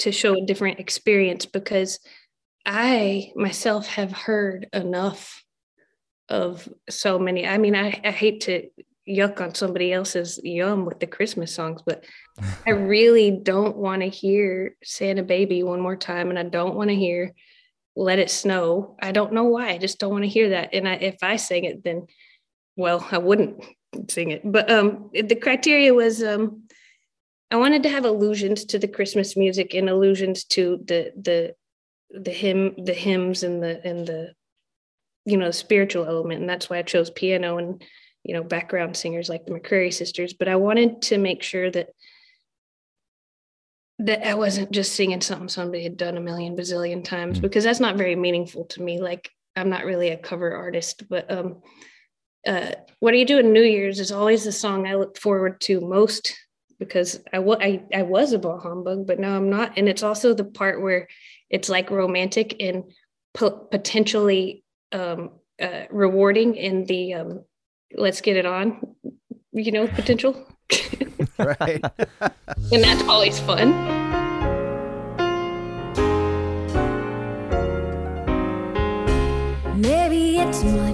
[0.00, 2.00] to show a different experience because
[2.64, 5.44] I myself have heard enough
[6.28, 7.46] of so many.
[7.46, 8.68] I mean, I, I hate to
[9.08, 12.04] yuck on somebody else's yum with the Christmas songs, but
[12.66, 16.30] I really don't want to hear Santa Baby one more time.
[16.30, 17.32] And I don't want to hear
[17.94, 18.96] let it snow.
[19.02, 19.70] I don't know why.
[19.70, 20.70] I just don't want to hear that.
[20.72, 22.06] And I, if I sing it, then,
[22.76, 23.62] well, I wouldn't
[24.08, 24.42] sing it.
[24.44, 26.64] But um, the criteria was um,
[27.50, 31.54] I wanted to have allusions to the Christmas music and allusions to the the
[32.10, 34.32] the hymn, the hymns, and the and the
[35.24, 37.82] you know the spiritual element, and that's why I chose piano and
[38.24, 40.32] you know background singers like the McCrary sisters.
[40.32, 41.90] But I wanted to make sure that
[43.98, 47.42] that I wasn't just singing something somebody had done a million bazillion times mm.
[47.42, 49.00] because that's not very meaningful to me.
[49.00, 51.62] Like I'm not really a cover artist, but um,
[52.46, 55.80] uh, what are you doing New Year's is always the song I look forward to
[55.80, 56.34] most
[56.78, 59.78] because I, w- I, I was a ball humbug, but now I'm not.
[59.78, 61.08] And it's also the part where
[61.48, 62.84] it's like romantic and
[63.34, 67.44] po- potentially um, uh, rewarding in the um,
[67.94, 68.80] let's get it on,
[69.52, 70.46] you know, potential.
[71.38, 71.84] right.
[72.20, 73.70] and that's always fun.
[79.80, 80.91] Maybe it's much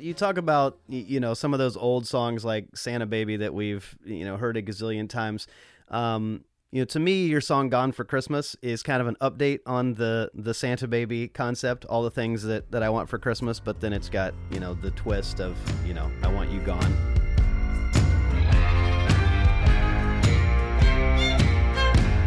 [0.00, 3.96] You talk about you know some of those old songs like Santa Baby that we've
[4.04, 5.46] you know heard a gazillion times.
[5.88, 9.60] Um, you know, to me, your song "Gone for Christmas" is kind of an update
[9.66, 13.58] on the the Santa Baby concept, all the things that that I want for Christmas.
[13.60, 15.56] But then it's got you know the twist of
[15.86, 16.94] you know I want you gone.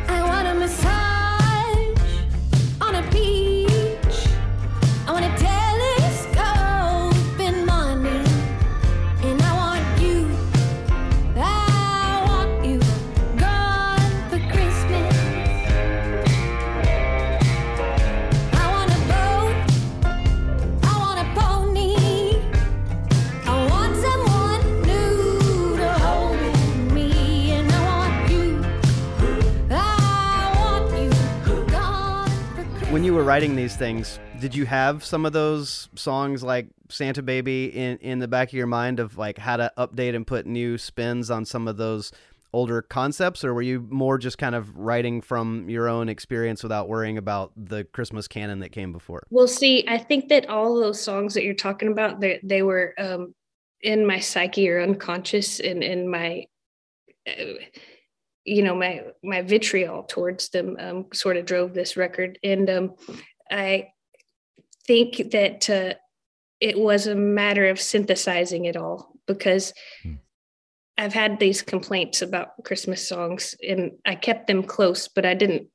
[0.07, 1.00] I want a massage
[33.01, 37.23] When you were writing these things, did you have some of those songs like Santa
[37.23, 40.45] Baby in in the back of your mind of like how to update and put
[40.45, 42.11] new spins on some of those
[42.53, 46.87] older concepts or were you more just kind of writing from your own experience without
[46.87, 49.23] worrying about the Christmas canon that came before?
[49.31, 52.93] Well, see, I think that all those songs that you're talking about, they, they were
[52.99, 53.33] um,
[53.81, 56.45] in my psyche or unconscious and in my,
[57.27, 57.55] uh,
[58.45, 62.39] you know, my my vitriol towards them um, sort of drove this record.
[62.43, 62.95] And um,
[63.49, 63.89] I
[64.87, 65.93] think that uh,
[66.59, 69.73] it was a matter of synthesizing it all because
[70.97, 75.67] I've had these complaints about Christmas songs and I kept them close, but I didn't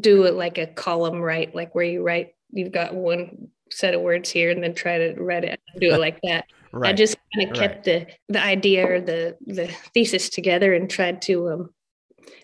[0.00, 4.00] do it like a column right, like where you write, you've got one set of
[4.02, 6.44] words here and then try to write it, do it like that.
[6.82, 7.70] I just kind of Right.
[7.70, 11.70] kept the the idea or the the thesis together and tried to um,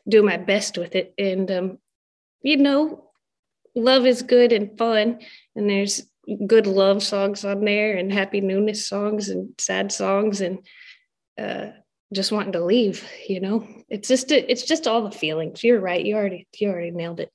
[0.09, 1.15] do my best with it.
[1.19, 1.79] And um,
[2.43, 3.11] you know,
[3.75, 5.21] love is good and fun,
[5.57, 6.03] and there's
[6.47, 10.59] good love songs on there, and happy newness songs, and sad songs, and
[11.39, 11.71] uh,
[12.13, 13.09] just wanting to leave.
[13.29, 15.65] You know, it's just it's just all the feelings.
[15.65, 16.05] You're right.
[16.05, 17.31] You already you already nailed it.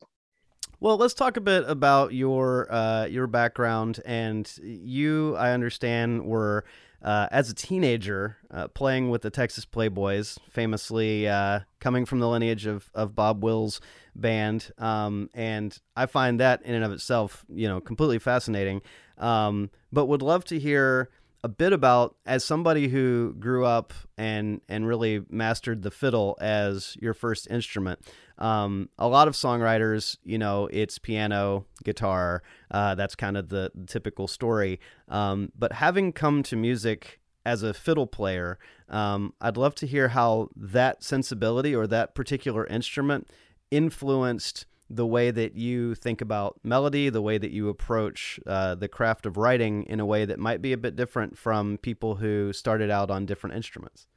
[0.82, 4.00] Well, let's talk a bit about your uh, your background.
[4.06, 6.64] And you, I understand, were
[7.02, 12.28] uh, as a teenager uh, playing with the Texas Playboys, famously uh, coming from the
[12.28, 13.80] lineage of, of Bob Wills'
[14.16, 14.72] band.
[14.78, 18.82] Um, and I find that in and of itself, you know, completely fascinating.
[19.18, 21.10] Um, but would love to hear
[21.44, 26.98] a bit about as somebody who grew up and and really mastered the fiddle as
[27.02, 28.00] your first instrument.
[28.38, 32.42] Um, a lot of songwriters, you know, it's piano, guitar.
[32.72, 34.80] Uh, that's kind of the, typical story.
[35.10, 40.10] Um, but having come to music as a fiddle player, um, I'd love to hear
[40.10, 43.30] how that sensibility or that particular instrument
[43.72, 48.88] influenced the way that you think about melody, the way that you approach uh, the
[48.88, 52.52] craft of writing in a way that might be a bit different from people who
[52.54, 54.08] started out on different instruments.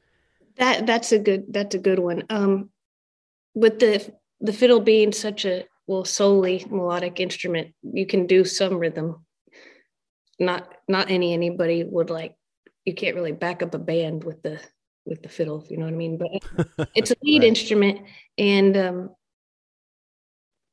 [0.57, 2.23] That that's a good that's a good one.
[2.29, 2.69] Um,
[3.53, 8.77] with the the fiddle being such a well solely melodic instrument, you can do some
[8.77, 9.25] rhythm.
[10.39, 12.35] Not not any anybody would like.
[12.85, 14.59] You can't really back up a band with the
[15.05, 16.17] with the fiddle, if you know what I mean.
[16.17, 17.47] But it's a lead Right.
[17.47, 18.01] instrument
[18.37, 19.09] and um,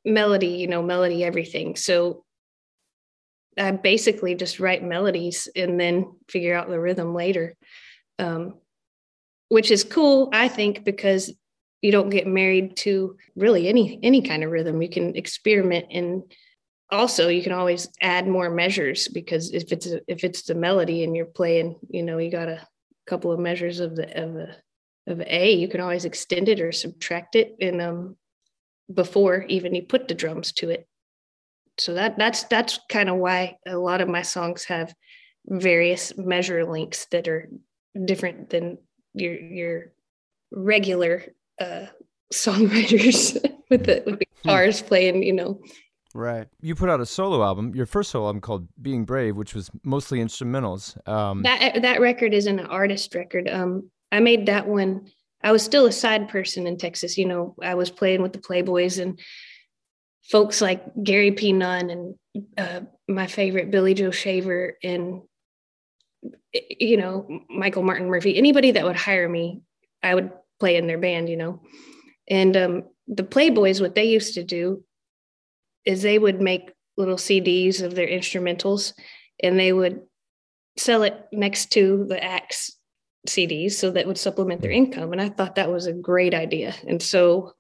[0.04, 0.48] melody.
[0.48, 1.76] You know, melody everything.
[1.76, 2.24] So
[3.58, 7.54] I basically just write melodies and then figure out the rhythm later.
[8.18, 8.54] Um,
[9.48, 11.32] which is cool, I think, because
[11.82, 14.82] you don't get married to really any any kind of rhythm.
[14.82, 16.22] You can experiment and
[16.90, 21.04] also you can always add more measures because if it's a, if it's the melody
[21.04, 22.66] and you're playing, you know, you got a
[23.06, 24.56] couple of measures of the of a
[25.06, 28.16] of A, you can always extend it or subtract it and um
[28.92, 30.86] before even you put the drums to it.
[31.78, 34.94] So that that's that's kind of why a lot of my songs have
[35.46, 37.48] various measure links that are
[38.04, 38.78] different than
[39.14, 39.92] your your
[40.52, 41.24] regular
[41.60, 41.86] uh
[42.32, 43.34] songwriters
[43.70, 45.60] with the with the guitars playing you know
[46.12, 46.48] Right.
[46.60, 49.70] You put out a solo album, your first solo album called Being Brave, which was
[49.84, 50.96] mostly instrumentals.
[51.08, 55.06] Um, that that record is an artist record um i made that one
[55.42, 58.38] i was still a side person in texas you know i was playing with the
[58.38, 59.20] playboys and
[60.30, 61.52] folks like Gary P.
[61.52, 62.14] Nunn and
[62.56, 65.22] uh, my favorite Billy Joe Shaver and
[66.52, 68.36] you know Michael Martin Murphey.
[68.36, 69.60] anybody that would hire me,
[70.02, 71.62] I would play in their band, you know.
[72.28, 74.84] And um, the Playboys, what they used to do
[75.84, 78.92] is they would make little CDs of their instrumentals,
[79.42, 80.02] and they would
[80.76, 82.76] sell it next to the acts
[83.26, 85.12] CDs so that would supplement their income.
[85.12, 86.74] And I thought that was a great idea.
[86.86, 87.54] And so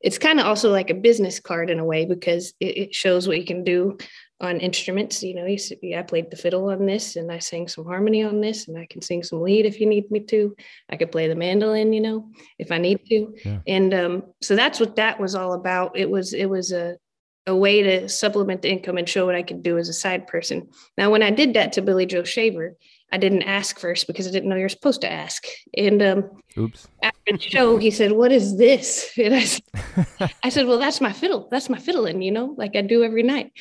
[0.00, 3.26] it's kind of also like a business card in a way because it, it shows
[3.26, 3.96] what you can do
[4.40, 5.22] on instruments.
[5.22, 8.22] You know, you see, I played the fiddle on this and I sang some harmony
[8.22, 10.54] on this and I can sing some lead if you need me to.
[10.90, 13.34] I could play the mandolin, you know, if I need to.
[13.44, 13.58] Yeah.
[13.66, 15.96] And um, so that's what that was all about.
[15.96, 16.98] It was it was a
[17.46, 20.26] a way to supplement the income and show what I could do as a side
[20.26, 20.68] person.
[20.96, 22.76] Now, when I did that to Billy Joe Shaver,
[23.14, 25.44] I didn't ask first because I didn't know you're supposed to ask.
[25.76, 26.88] And um, Oops.
[27.00, 31.00] after the show, he said, "What is this?" And I, said- I said, "Well, that's
[31.00, 31.46] my fiddle.
[31.48, 33.52] That's my fiddling, you know, like I do every night."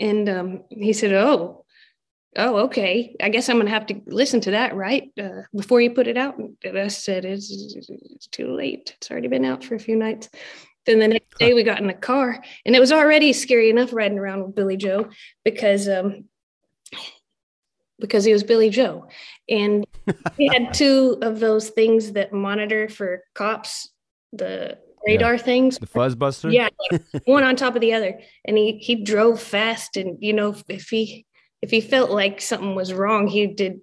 [0.00, 1.66] And um, he said, "Oh,
[2.36, 3.14] oh, okay.
[3.22, 6.16] I guess I'm gonna have to listen to that, right, uh, before you put it
[6.16, 8.94] out." And I said, it's, "It's too late.
[8.96, 10.30] It's already been out for a few nights."
[10.86, 13.92] Then the next day, we got in the car, and it was already scary enough
[13.92, 15.10] riding around with Billy Joe
[15.44, 16.24] because um,
[18.00, 19.08] because he was Billy Joe,
[19.48, 19.86] and
[20.36, 23.88] he had two of those things that monitor for cops,
[24.32, 25.78] the radar things.
[25.78, 26.52] The Fuzzbuster?
[26.52, 26.68] Yeah,
[27.24, 30.88] one on top of the other, and he he drove fast, and you know if
[30.88, 31.26] he
[31.60, 33.80] if he felt like something was wrong, he did.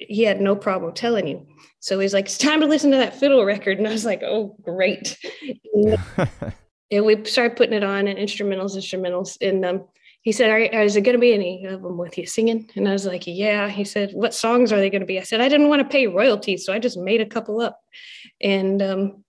[0.00, 1.46] He had no problem telling you.
[1.80, 4.22] So he's like, "It's time to listen to that fiddle record," and I was like,
[4.22, 5.16] "Oh, great!"
[6.90, 9.84] and we started putting it on and instrumentals, instrumentals, and um,
[10.22, 12.88] he said, "Are is it going to be any of them with you singing?" And
[12.88, 15.40] I was like, "Yeah." He said, "What songs are they going to be?" I said,
[15.40, 17.80] "I didn't want to pay royalties, so I just made a couple up."
[18.40, 19.24] And um,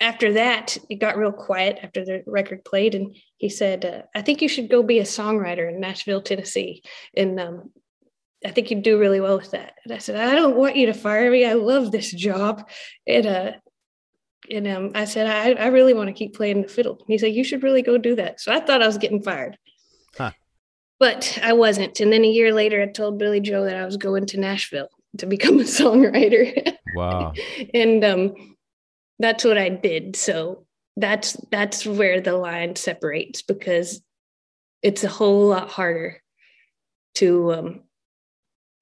[0.00, 4.22] after that, it got real quiet after the record played, and he said, uh, "I
[4.22, 6.82] think you should go be a songwriter in Nashville, Tennessee."
[7.16, 7.70] And um,
[8.44, 9.74] I think you'd do really well with that.
[9.84, 11.44] And I said, I don't want you to fire me.
[11.44, 12.68] I love this job.
[13.06, 13.52] And uh,
[14.50, 16.96] and um, I said, I, I really want to keep playing the fiddle.
[16.98, 18.40] And he said, You should really go do that.
[18.40, 19.58] So I thought I was getting fired.
[20.16, 20.32] Huh.
[20.98, 22.00] But I wasn't.
[22.00, 24.88] And then a year later, I told Billy Joe that I was going to Nashville
[25.18, 26.74] to become a songwriter.
[26.94, 27.32] Wow.
[27.74, 28.56] and um,
[29.18, 30.16] that's what I did.
[30.16, 34.00] So that's that's where the line separates because
[34.82, 36.22] it's a whole lot harder
[37.16, 37.80] to um,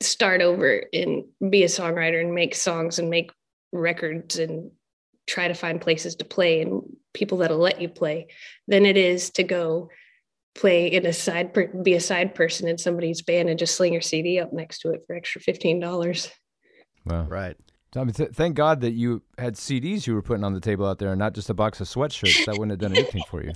[0.01, 3.33] start over and be a songwriter and make songs and make
[3.73, 4.71] records and
[5.27, 6.83] try to find places to play and
[7.15, 8.29] people that'll let you play
[8.69, 9.89] than it is to go
[10.55, 13.93] play in a side per- be a side person in somebody's band and just sling
[13.93, 16.31] your CD up next to it for extra fifteen dollars.
[17.05, 17.25] Wow.
[17.25, 17.57] Right.
[17.97, 20.85] I mean, th- thank God that you had CDs you were putting on the table
[20.85, 22.45] out there and not just a box of sweatshirts.
[22.45, 23.53] That wouldn't have done anything for you.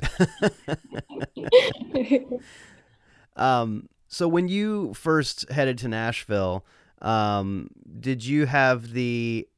[3.39, 6.67] Um, so when you first headed to Nashville,
[7.01, 7.69] um,
[8.01, 9.49] did you have the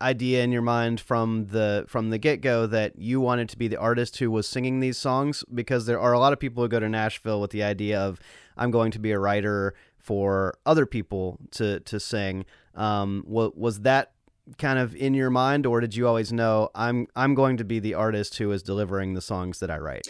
[0.00, 3.68] idea in your mind from the from the get go that you wanted to be
[3.68, 5.44] the artist who was singing these songs?
[5.52, 8.20] Because there are a lot of people who go to Nashville with the idea of
[8.56, 12.44] I'm going to be a writer for other people to to sing.
[12.74, 14.12] Um, wa- was that
[14.58, 17.78] kind of in your mind, or did you always know I'm I'm going to be
[17.78, 20.06] the artist who is delivering the songs that I write?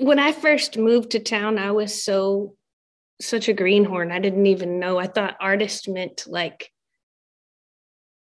[0.00, 2.54] when I first moved to town, I was so
[3.20, 4.10] such a greenhorn.
[4.10, 4.98] I didn't even know.
[4.98, 6.70] I thought artist meant like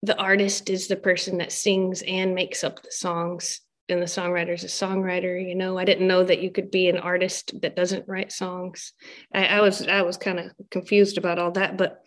[0.02, 4.54] the artist is the person that sings and makes up the songs, and the songwriter
[4.54, 5.46] is a songwriter.
[5.46, 8.92] You know, I didn't know that you could be an artist that doesn't write songs.
[9.34, 12.00] I, I was I was kind of confused about all that, but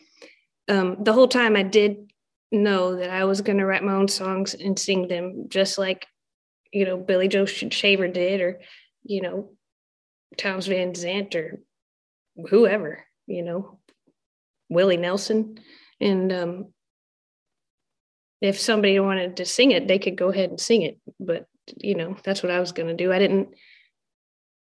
[0.69, 2.11] um, the whole time I did
[2.51, 6.05] know that I was going to write my own songs and sing them, just like
[6.71, 8.61] you know Billy Joe Shaver did, or
[9.03, 9.51] you know,
[10.37, 11.59] Townes Van Zandt or
[12.49, 13.79] whoever, you know,
[14.69, 15.59] Willie Nelson.
[15.99, 16.73] And um,
[18.41, 20.99] if somebody wanted to sing it, they could go ahead and sing it.
[21.19, 21.45] But,
[21.77, 23.13] you know, that's what I was going to do.
[23.13, 23.49] I didn't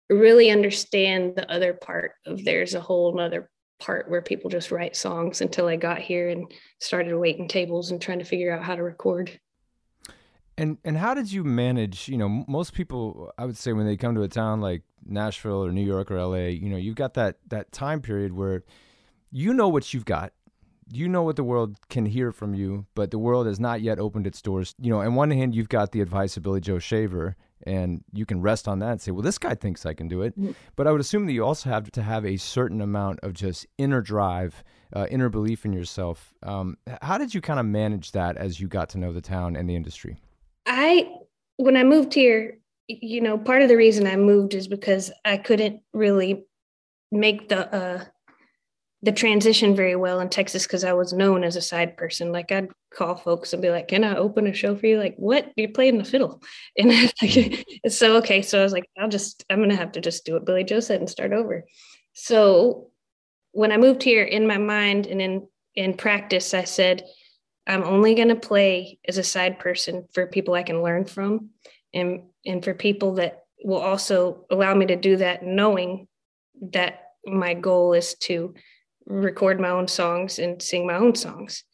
[0.08, 4.96] really understand the other part of there's a whole nother part where people just write
[4.96, 6.50] songs until I got here and
[6.80, 9.38] started waiting tables and trying to figure out how to record.
[10.58, 12.08] And and how did you manage?
[12.08, 15.62] You know, most people, I would say, when they come to a town like Nashville
[15.62, 18.64] or New York or LA, you know, you've got that that time period where
[19.30, 20.32] you know what you've got.
[20.92, 23.98] You know what the world can hear from you, but the world has not yet
[23.98, 24.74] opened its doors.
[24.80, 27.34] You know, on one hand, you've got the advice of Billy Joe Shaver,
[27.64, 30.22] and you can rest on that and say, "Well, this guy thinks I can do
[30.22, 30.54] it." Mhm.
[30.76, 33.66] But I would assume that you also have to have a certain amount of just
[33.78, 34.62] inner drive,
[34.92, 36.32] uh, inner belief in yourself.
[36.44, 39.56] Um, how did you kind of manage that as you got to know the town
[39.56, 40.18] and the industry?
[40.66, 41.10] I
[41.56, 45.36] when I moved here, you know, part of the reason I moved is because I
[45.38, 46.44] couldn't really
[47.10, 48.04] make the uh,
[49.06, 52.32] the transition very well in Texas because I was known as a side person.
[52.32, 55.14] Like I'd call folks and be like, "Can I open a show for you?" Like,
[55.16, 55.52] what?
[55.54, 56.42] You're playing the fiddle,
[56.76, 56.90] and
[57.22, 58.42] like, so okay.
[58.42, 60.80] So I was like, I'll just, I'm gonna have to just do what Billy Joe
[60.80, 61.64] said and start over.
[62.14, 62.90] So
[63.52, 65.46] when I moved here, in my mind and in
[65.76, 67.04] in practice, I said,
[67.64, 71.50] I'm only gonna play as a side person for people I can learn from,
[71.94, 76.08] and and for people that will also allow me to do that, knowing
[76.72, 78.52] that my goal is to
[79.06, 81.64] record my own songs and sing my own songs.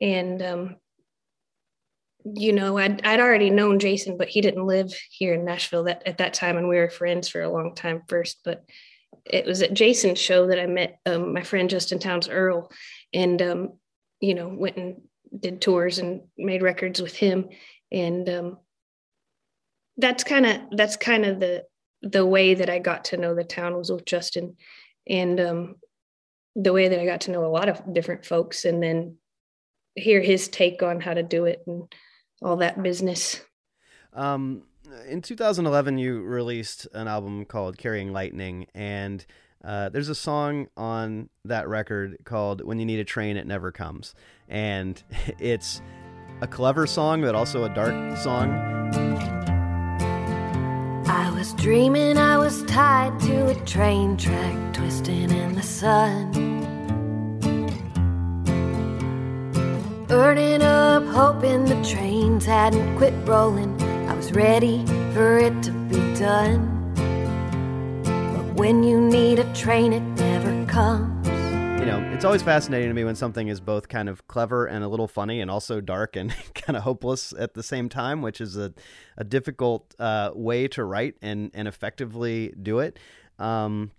[0.00, 0.76] And um,
[2.24, 6.02] you know, I'd I'd already known Jason, but he didn't live here in Nashville that
[6.06, 8.38] at that time, and we were friends for a long time first.
[8.44, 8.64] But
[9.26, 12.70] it was at Jason's show that I met um, my friend Justin Townes Earle,
[13.12, 13.78] and um,
[14.20, 15.02] you know, went and
[15.38, 17.48] did tours and made records with him,
[17.92, 18.58] and um,
[19.98, 21.64] that's kind of that's kind of the
[22.02, 24.56] the way that I got to know the town was with Justin,
[25.06, 25.74] and um,
[26.56, 29.16] the way that I got to know a lot of different folks, and then
[29.94, 31.92] hear his take on how to do it and
[32.42, 33.40] all that business.
[34.12, 34.62] Um,
[35.08, 39.24] in 2011, you released an album called Carrying Lightning, and
[39.64, 43.72] uh, there's a song on that record called When You Need a Train, It Never
[43.72, 44.14] Comes.
[44.48, 45.02] And
[45.38, 45.80] it's
[46.40, 49.33] a clever song, but also a dark song.
[51.44, 56.30] Was dreaming I was tied to a train track, twisting in the sun.
[60.08, 63.78] Burning up, hoping the trains hadn't quit rolling.
[64.08, 66.62] I was ready for it to be done.
[68.04, 71.13] But when you need a train, it never comes.
[72.24, 75.06] It's always fascinating to me when something is both kind of clever and a little
[75.06, 78.72] funny and also dark and kind of hopeless at the same time, which is a,
[79.18, 82.98] a difficult uh, way to write and, and effectively do it.
[83.38, 83.90] Um,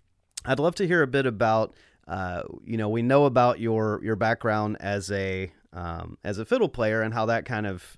[0.43, 1.75] I'd love to hear a bit about,
[2.07, 6.67] uh, you know, we know about your, your background as a, um, as a fiddle
[6.67, 7.95] player and how that kind of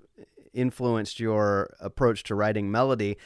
[0.54, 3.18] influenced your approach to writing melody.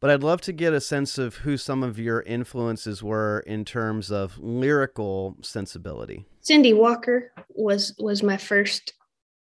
[0.00, 3.64] But I'd love to get a sense of who some of your influences were in
[3.64, 6.24] terms of lyrical sensibility.
[6.40, 8.94] Cindy Walker was was my first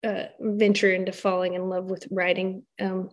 [0.02, 2.62] uh, venture into falling in love with writing.
[2.80, 3.10] Um,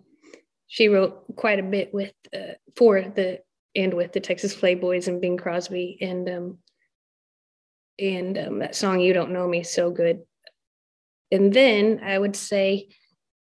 [0.68, 3.40] she wrote quite a bit with uh, for the
[3.76, 6.58] and with the Texas Playboys and Bing Crosby and um,
[8.00, 10.22] and um, that song "You Don't Know Me" so good.
[11.32, 12.88] And then I would say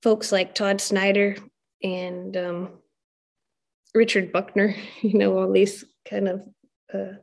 [0.03, 1.37] folks like Todd Snider
[1.83, 2.69] and um,
[3.95, 6.49] Richard Buckner, you know, all these kind of
[6.93, 7.19] uh,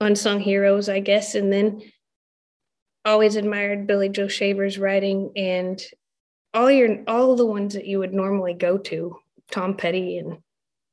[0.00, 1.34] unsung heroes, I guess.
[1.34, 1.82] And then
[3.04, 5.80] always admired Billy Joe Shaver's writing and
[6.52, 9.16] all your all the ones that you would normally go to,
[9.50, 10.38] Tom Petty and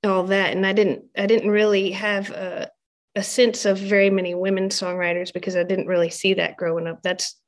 [0.03, 0.51] all that.
[0.53, 2.69] And I didn't I didn't really have a,
[3.15, 7.01] a sense of very many women songwriters because I didn't really see that growing up.
[7.01, 7.39] That's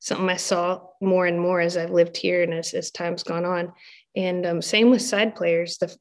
[0.00, 3.44] something I saw more and more as I've lived here and as, as time's gone
[3.46, 3.72] on.
[4.14, 5.78] And um, same with side players.
[5.78, 5.96] The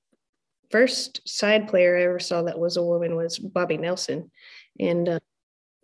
[0.74, 4.32] first side player I ever saw that was a woman was Bobbie Nelson,
[4.80, 5.20] and uh,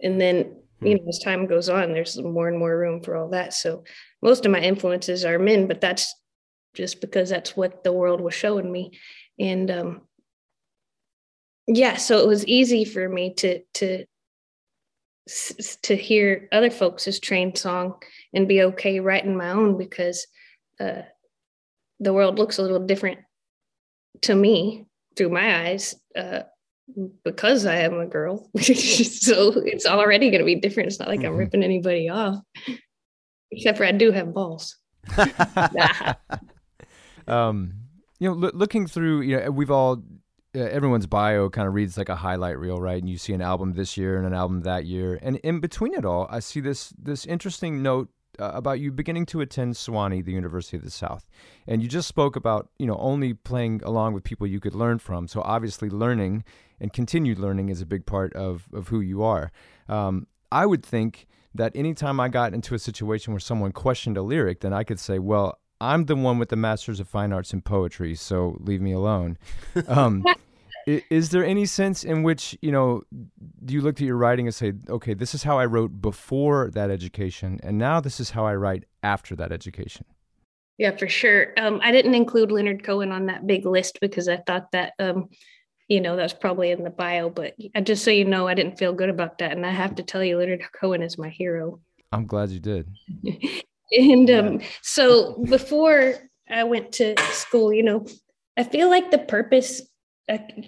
[0.02, 3.30] and then you know as time goes on, there's more and more room for all
[3.30, 3.54] that.
[3.54, 3.84] So
[4.24, 6.16] most of my influences are men, but that's
[6.74, 9.00] just because that's what the world was showing me,
[9.38, 10.02] and um,
[11.68, 14.06] yeah, so it was easy for me to to
[15.84, 18.02] to hear other folks' trained song
[18.34, 20.26] and be okay writing my own because
[20.80, 21.04] uh,
[22.00, 23.20] the world looks a little different
[24.22, 24.86] to me
[25.16, 26.42] through my eyes uh,
[27.24, 28.50] because I am a girl.
[28.58, 30.88] so it's already going to be different.
[30.88, 32.38] It's not like I'm ripping anybody off,
[33.52, 34.78] except for I do have balls.
[37.28, 37.74] um,
[38.20, 40.04] you know, loo- looking through, you know, we've all
[40.56, 43.00] uh, everyone's bio kind of reads like a highlight reel, right?
[43.00, 45.94] And you see an album this year and an album that year, and in between
[45.94, 50.24] it all, I see this this interesting note uh, about you beginning to attend Sewanee,
[50.24, 51.26] the University of the South,
[51.68, 55.00] and you just spoke about you know only playing along with people you could learn
[55.00, 55.28] from.
[55.28, 56.44] So obviously, learning
[56.80, 59.52] and continued learning is a big part of of who you are.
[59.88, 64.22] Um, I would think that anytime I got into a situation where someone questioned a
[64.22, 65.60] lyric, then I could say, well.
[65.82, 69.38] I'm the one with the Masters of Fine Arts in Poetry, so leave me alone.
[69.88, 70.26] Um,
[71.10, 73.04] is there any sense in which you know
[73.66, 76.70] do you look at your writing and say okay this is how i wrote before
[76.72, 80.06] that education and now this is how i write after that education
[80.78, 81.54] Yeah, for sure.
[81.58, 85.28] Um, I didn't include Leonard Cohen on that big list because I thought that, um,
[85.90, 87.30] you know, that's probably in the bio.
[87.30, 90.04] But just so you know, I didn't feel good about that, and I have to
[90.04, 91.82] tell you, Leonard Cohen is my hero.
[92.14, 92.88] i'm glad you did
[93.92, 96.16] and um, so before
[96.50, 98.06] I went to school, you know,
[98.58, 99.82] I feel like the purpose,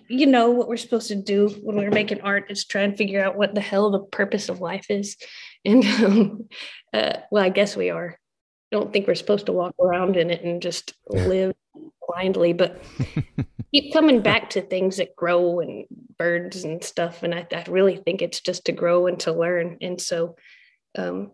[0.07, 3.24] you know, what we're supposed to do when we're making art is try and figure
[3.24, 5.18] out what the hell the purpose of life is.
[5.64, 6.49] And um,
[6.91, 8.18] uh, well, I guess we are.
[8.18, 11.53] I don't think we're supposed to walk around in it and just live
[12.07, 12.82] blindly, but
[13.72, 15.86] keep coming back to things that grow and
[16.18, 17.22] birds and stuff.
[17.22, 19.78] And I, I really think it's just to grow and to learn.
[19.82, 20.36] And so,
[20.97, 21.30] um,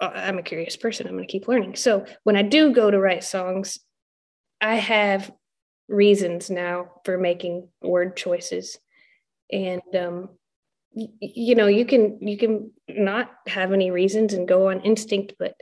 [0.00, 1.06] I'm a curious person.
[1.06, 1.76] I'm going to keep learning.
[1.76, 3.78] So when I do go to write songs,
[4.62, 5.30] I have
[5.88, 8.78] reasons now for making word choices,
[9.50, 10.28] and um,
[10.94, 15.34] y- you know, you can you can not have any reasons and go on instinct,
[15.38, 15.54] but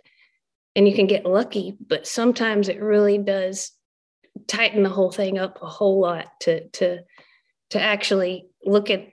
[0.77, 1.77] and you can get lucky.
[1.87, 3.73] But sometimes it really does
[4.47, 7.01] tighten the whole thing up a whole lot to to
[7.71, 9.09] to actually look at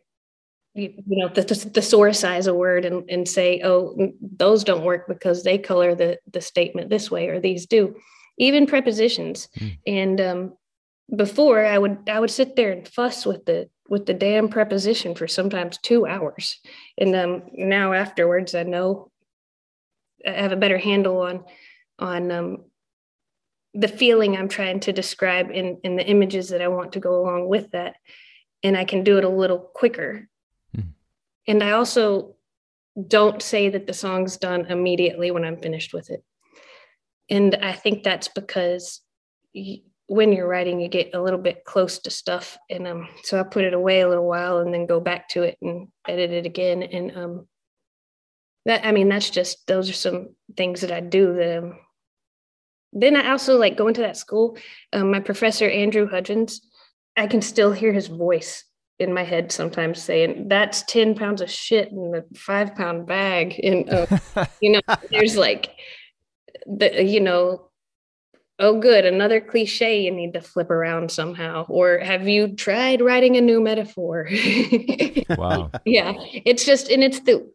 [0.73, 5.07] you, you know the, the thesaurus a word and, and say oh those don't work
[5.07, 7.95] because they color the the statement this way or these do
[8.37, 9.77] even prepositions Mm.
[9.87, 10.53] and um
[11.15, 15.15] before i would i would sit there and fuss with the with the damn preposition
[15.15, 16.59] for sometimes two hours.
[16.97, 19.11] And um now afterwards i know
[20.27, 21.45] i have a better handle on
[21.97, 22.65] on um
[23.73, 27.21] the feeling i'm trying to describe in in the images that i want to go
[27.21, 27.95] along with that.
[28.63, 30.27] And i can do it a little quicker.
[30.75, 30.89] Mhm.
[31.47, 32.35] and i also
[33.07, 36.23] don't say that the song's done immediately when i'm finished with it.
[37.29, 39.01] And i think that's because
[39.55, 43.39] y- when you're writing you get a little bit close to stuff and um so
[43.39, 46.31] i put it away a little while and then go back to it and edit
[46.31, 46.81] it again.
[46.83, 47.47] And um
[48.65, 51.77] that i mean that's just those are some things that i do that um
[52.93, 54.57] then i also like going to that school
[54.93, 56.61] um, my professor andrew hudgins
[57.15, 58.65] i can still hear his voice
[58.99, 63.59] in my head sometimes saying that's 10 pounds of shit in the five pound bag.
[63.63, 64.81] And uh, you know
[65.11, 65.71] there's like
[66.65, 67.66] the you know
[68.59, 73.37] oh good another cliche you need to flip around somehow or have you tried writing
[73.37, 74.27] a new metaphor
[75.29, 75.71] Wow.
[75.85, 77.51] yeah it's just and it's the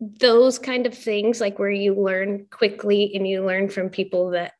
[0.00, 4.54] those kind of things like where you learn quickly and you learn from people that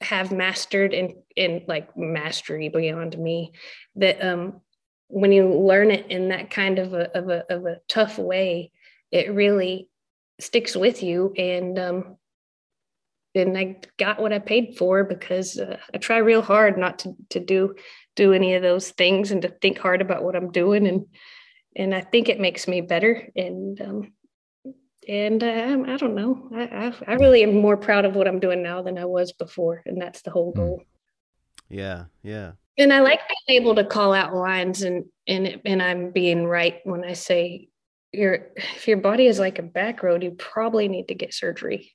[0.00, 3.52] have mastered and in like mastery beyond me
[3.96, 4.60] that um
[5.08, 8.70] when you learn it in that kind of a of a of a tough way
[9.10, 9.90] it really
[10.38, 12.17] sticks with you and um
[13.38, 17.14] and I got what I paid for because uh, I try real hard not to
[17.30, 17.74] to do
[18.16, 20.86] do any of those things and to think hard about what I'm doing.
[20.86, 21.06] And
[21.76, 23.28] and I think it makes me better.
[23.36, 24.12] And um
[25.08, 26.50] and uh, I don't know.
[26.54, 29.32] I, I I really am more proud of what I'm doing now than I was
[29.32, 29.82] before.
[29.86, 30.56] And that's the whole Mm.
[30.56, 30.82] goal.
[31.70, 32.52] Yeah, yeah.
[32.78, 36.46] and I like being able to call out lines and and it- and I'm being
[36.46, 37.68] right when I say
[38.12, 41.92] your if your body is like a back road you probably need to get surgery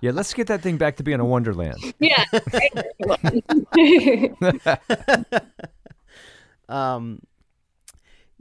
[0.03, 1.77] Yeah, let's get that thing back to being a wonderland.
[1.99, 2.25] yeah
[6.69, 7.21] um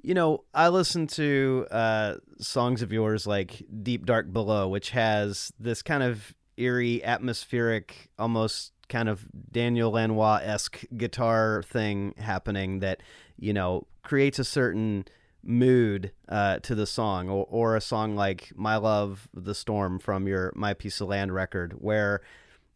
[0.01, 5.51] you know i listen to uh songs of yours like deep dark below which has
[5.59, 13.01] this kind of eerie atmospheric almost kind of daniel lanois-esque guitar thing happening that
[13.37, 15.03] you know creates a certain
[15.43, 20.27] mood uh, to the song or, or a song like my love the storm from
[20.27, 22.21] your my piece of land record where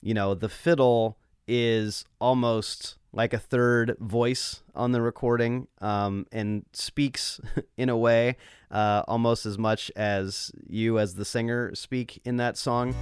[0.02, 6.66] you know the fiddle is almost like a third voice on the recording um, and
[6.74, 7.40] speaks
[7.78, 8.36] in a way
[8.72, 12.96] uh, almost as much as you as the singer speak in that song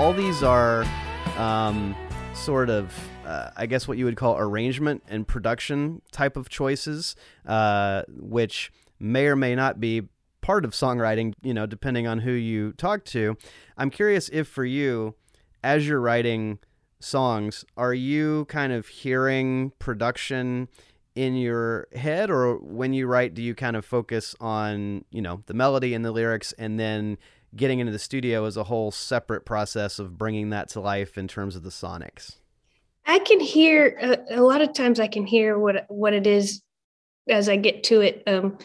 [0.00, 0.84] all these are
[1.36, 1.94] um,
[2.34, 2.92] sort of
[3.26, 7.14] uh, i guess what you would call arrangement and production type of choices
[7.46, 10.08] uh, which may or may not be
[10.40, 13.36] part of songwriting you know depending on who you talk to.
[13.76, 15.14] I'm curious if for you
[15.62, 16.58] as you're writing
[16.98, 20.68] songs are you kind of hearing production
[21.14, 22.30] in your head?
[22.30, 26.04] Or when you write do you kind of focus on you know the melody and
[26.04, 27.18] the lyrics and then
[27.54, 31.28] getting into the studio is a whole separate process of bringing that to life in
[31.28, 32.36] terms of the sonics
[33.10, 36.62] I can hear a, a lot of times I can hear what what it is
[37.28, 38.22] as I get to it.
[38.26, 38.58] Um,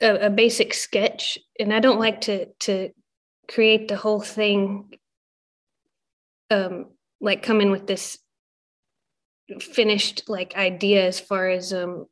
[0.00, 2.90] a, a basic sketch, and I don't like to to
[3.48, 4.94] create the whole thing.
[6.50, 8.18] Um, like come in with this
[9.60, 12.06] finished like idea as far as um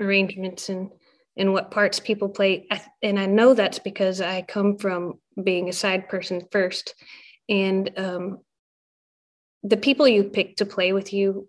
[0.00, 0.90] arrangements and
[1.36, 2.68] and what parts people play.
[3.02, 6.94] And i know that's because i come from being a side person first.
[7.48, 8.38] And um
[9.62, 11.48] the people you pick to play with you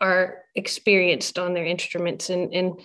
[0.00, 2.30] are experienced on their instruments.
[2.30, 2.80] And and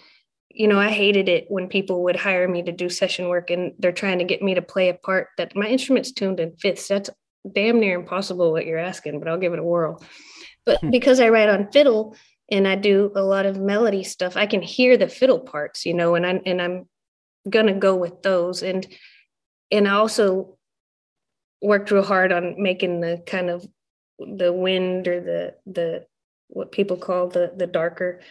[0.50, 3.74] you know i hated it when people would hire me to do session work and
[3.78, 6.88] they're trying to get me to play a part that my instrument's tuned in fifths.
[6.88, 7.10] That's
[7.54, 10.04] damn near impossible what you're asking but i'll give it a whirl.
[10.66, 12.16] But because i write on fiddle
[12.52, 15.94] and i do a lot of melody stuff i can hear the fiddle parts you
[15.94, 16.86] know and i and i'm
[17.50, 18.64] gonna go with those.
[18.64, 18.86] And
[19.72, 20.58] and i also
[21.62, 23.68] worked real hard on making the kind of
[24.20, 26.06] the wind or the the
[26.48, 28.22] what people call the the darker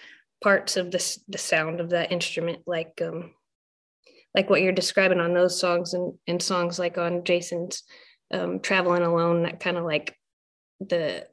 [0.42, 3.32] parts of this the sound of that instrument like um
[4.34, 7.84] like what you're describing on those songs and and songs like on jason's
[8.32, 10.16] um traveling alone that kind of like
[10.80, 11.26] the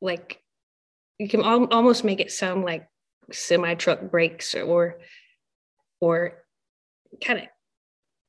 [0.00, 0.40] like
[1.18, 2.88] you can al- almost make it sound like
[3.32, 4.98] semi truck brakes or or,
[6.00, 6.32] or
[7.24, 7.46] kind of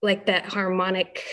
[0.02, 1.24] like that harmonic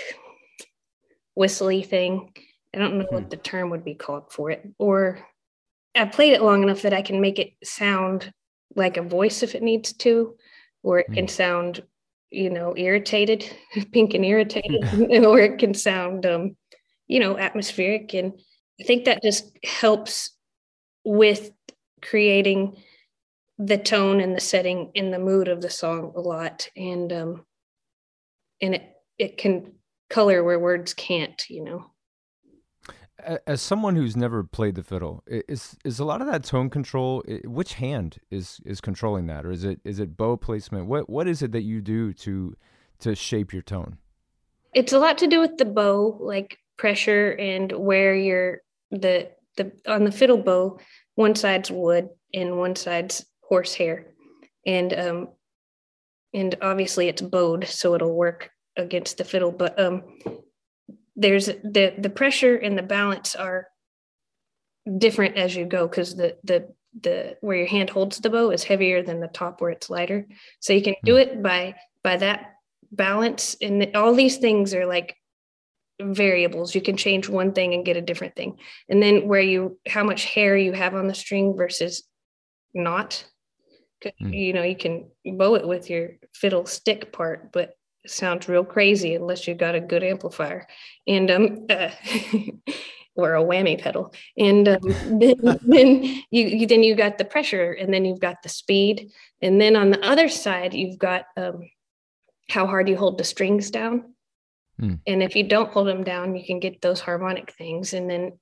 [1.35, 2.31] whistly thing.
[2.75, 4.69] I don't know what the term would be called for it.
[4.79, 5.19] Or
[5.95, 8.33] i've played it long enough that i can make it sound
[8.77, 10.35] like a voice if it needs to
[10.83, 11.83] or it can sound
[12.31, 13.49] you know irritated
[13.93, 14.85] pink and irritated
[15.25, 16.57] or it can sound um
[17.07, 18.15] you know atmospheric.
[18.15, 18.33] And
[18.81, 20.31] i think that just helps
[21.05, 21.51] with
[22.03, 22.77] creating
[23.59, 27.45] the tone and the setting and the mood of the song a lot and um
[28.61, 29.73] and it it can
[30.11, 31.87] color where words can't you know
[33.47, 37.23] As someone who's never played the fiddle, is is a lot of that tone control?
[37.45, 40.87] Which hand is is controlling that, or is it is it bow placement?
[40.87, 42.57] What what is it that you do to
[42.99, 43.99] to shape your tone?
[44.75, 49.73] it's a lot to do with the bow like pressure and where you're the the
[49.87, 50.79] on the fiddle bow
[51.15, 54.13] one side's wood and one side's horsehair.
[54.67, 55.29] And um
[56.33, 60.03] and obviously it's bowed so it'll work against the fiddle but um
[61.15, 63.69] there's the the pressure and the balance are
[64.99, 66.69] different as you go because the the
[67.01, 70.27] the where your hand holds the bow is heavier than the top where it's lighter.
[70.61, 72.55] So you can do it by by that
[72.93, 75.17] balance and all these things are like
[76.01, 76.75] variables.
[76.75, 78.59] You can change one thing and get a different thing.
[78.89, 82.03] And then where you how much hair you have on the string versus
[82.75, 83.25] not.
[84.21, 84.37] Mm.
[84.37, 88.63] you know you can bow it with your fiddle stick part but it sounds real
[88.63, 90.67] crazy unless you've got a good amplifier.
[91.07, 91.91] And um uh,
[93.17, 94.13] or a whammy pedal.
[94.37, 94.81] And um,
[95.21, 99.11] then, then you, you then you got the pressure and then you've got the speed.
[99.41, 101.71] And then on the other side you've got um,
[102.51, 104.14] how hard you hold the strings down
[104.79, 104.95] Hmm.
[105.07, 108.39] and if you don't hold them down you can get those harmonic things and then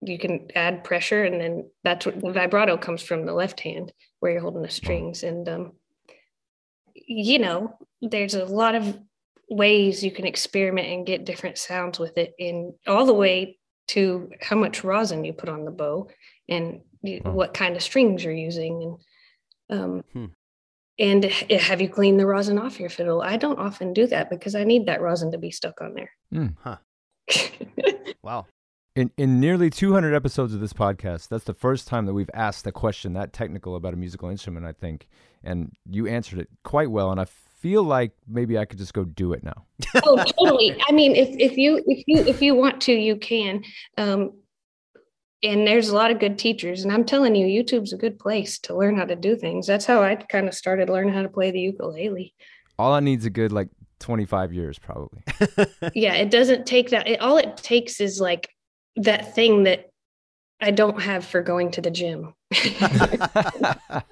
[0.00, 3.92] you can add pressure and then that's what the vibrato comes from the left hand
[4.20, 5.72] where you're holding the strings and um
[6.94, 8.98] you know there's a lot of
[9.50, 14.30] ways you can experiment and get different sounds with it in all the way to
[14.40, 16.08] how much rosin you put on the bow
[16.48, 17.32] and you, Wow.
[17.32, 18.96] what kind of strings you're using
[19.70, 20.26] and um Hmm.
[20.98, 24.54] And have you cleaned the rosin off your fiddle i don't often do that because
[24.54, 26.54] i need that rosin to be stuck on there Mm.
[26.62, 26.76] Huh.
[28.22, 28.46] Wow.
[28.94, 32.66] In in nearly 200 episodes of this podcast, that's the first time that we've asked
[32.66, 34.64] a question that technical about a musical instrument.
[34.66, 35.08] I think,
[35.42, 37.10] and you answered it quite well.
[37.10, 39.64] And I feel like maybe I could just go do it now.
[40.04, 43.62] oh totally i mean if, if you if you if you want to you can
[43.98, 44.32] um
[45.42, 48.58] and there's a lot of good teachers and i'm telling you youtube's a good place
[48.58, 51.28] to learn how to do things that's how i kind of started learning how to
[51.28, 52.34] play the ukulele
[52.78, 53.68] All I need is a good like
[54.00, 55.22] 25 years, probably.
[55.94, 58.50] yeah it doesn't take that it, all it takes is like
[58.96, 59.90] that thing that
[60.60, 64.04] i don't have for going to the gym that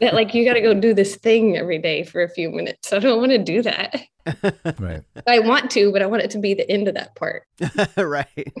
[0.00, 2.98] like you got to go do this thing every day for a few minutes i
[2.98, 4.00] don't want to do that
[4.80, 5.02] right.
[5.26, 7.44] i want to but i want it to be the end of that part
[7.96, 8.52] right.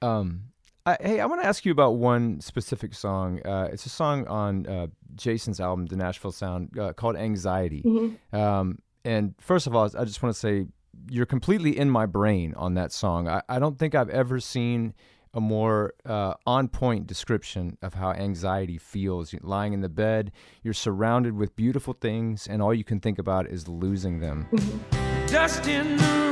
[0.00, 0.51] Um,
[0.84, 3.40] I, hey, I want to ask you about one specific song.
[3.46, 8.34] Uh, it's a song on uh, Jason's album, The Nashville Sound, uh, called "Anxiety." Mhm.
[8.34, 10.66] Um, and first of all, I just want to say
[11.08, 13.28] you're completely in my brain on that song.
[13.28, 14.94] I, I don't think I've ever seen
[15.34, 19.32] a more uh, on point description of how anxiety feels.
[19.32, 20.30] You're lying in the bed,
[20.62, 24.46] you're surrounded with beautiful things, and all you can think about is losing them.
[25.28, 26.31] Dust in the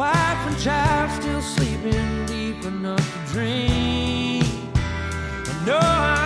[0.00, 4.42] Wife and child still sleeping deep enough to dream.
[4.74, 6.19] I know I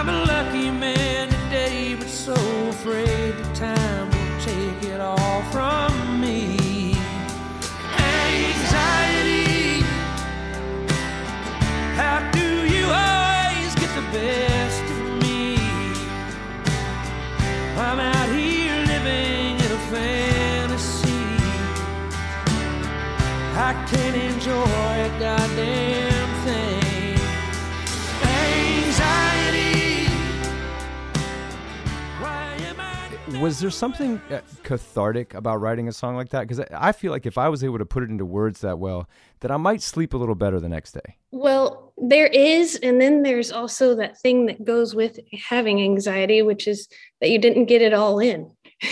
[33.41, 36.43] Was there something uh, cathartic about writing a song like that?
[36.43, 39.09] Because I, feel like if I was able to put it into words that well,
[39.41, 41.16] that I might sleep a little better the next day.
[41.32, 46.68] Well, there is, and then there's also that thing that goes with having anxiety, which
[46.68, 46.89] is
[47.20, 48.51] that you didn't get it all in.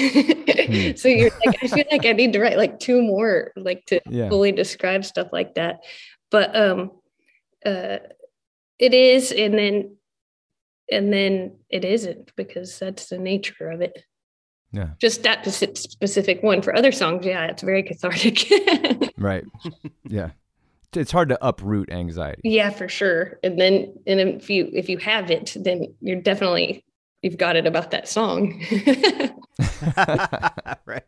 [0.97, 4.01] so you're like, I feel like I need to write like two more, like to
[4.09, 4.29] Yeah.
[4.29, 5.81] fully describe stuff like that.
[6.31, 6.93] But um,
[7.65, 7.99] uh,
[8.79, 9.97] it is, and then,
[10.91, 14.05] and then it isn't because that's the nature of it.
[14.73, 14.91] Yeah.
[14.99, 16.63] Just that specific one.
[16.63, 18.51] For other songs, yeah, it's very cathartic.
[19.19, 19.45] Right.
[20.09, 20.31] yeah.
[20.95, 22.41] It's hard to uproot anxiety.
[22.45, 23.39] Yeah, for sure.
[23.45, 26.85] And then, and if you if you have it, then you're definitely
[27.23, 28.63] you've got it about that song.
[30.87, 31.03] right.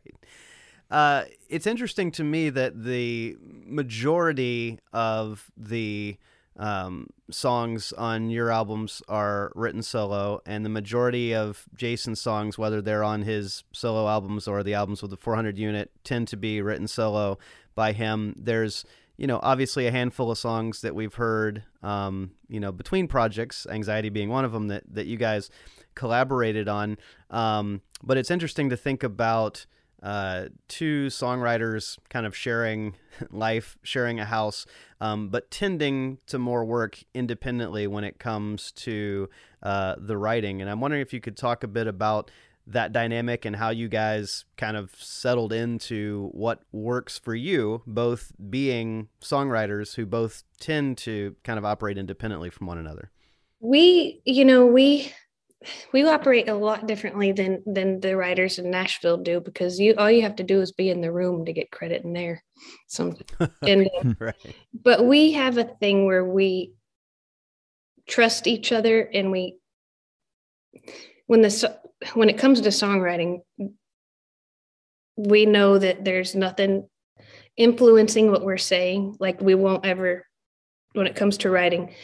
[0.91, 6.17] Uh, it's interesting to me that the majority of the
[6.57, 12.81] um, songs on your albums are written solo, and the majority of Jason's songs, whether
[12.81, 16.63] they're on his solo albums or the albums with the 400 unit, tend to be
[16.63, 17.39] written solo
[17.75, 18.35] by him.
[18.37, 18.85] There's
[19.17, 23.67] you know, obviously a handful of songs that we've heard, um, you know, between projects,
[23.71, 25.51] Anxiety being one of them that, that you guys
[25.95, 26.99] collaborated on.
[27.31, 29.67] Um, but it's interesting to think about
[30.05, 32.95] uh, two songwriters kind of sharing
[33.31, 34.67] life, sharing a house,
[35.01, 39.31] um, but tending to more work independently when it comes to
[39.63, 40.61] uh, the writing.
[40.61, 42.31] And I'm wondering if you could talk a bit about
[42.67, 48.33] that dynamic and how you guys kind of settled into what works for you, both
[48.51, 53.11] being songwriters who both tend to kind of operate independently from one another.
[53.61, 55.11] we, you know, we
[55.93, 60.11] we operate a lot differently than than the writers in Nashville do because you all
[60.11, 62.43] you have to do is be in the room to get credit in there.
[62.89, 63.17] Some
[63.63, 64.57] and uh, right.
[64.73, 66.73] but we have a thing where we
[68.07, 69.57] trust each other and we
[71.27, 71.79] when the
[72.15, 73.41] when it comes to songwriting
[75.17, 76.89] we know that there's nothing
[77.57, 80.27] influencing what we're saying like we won't ever
[80.93, 81.95] when it comes to writing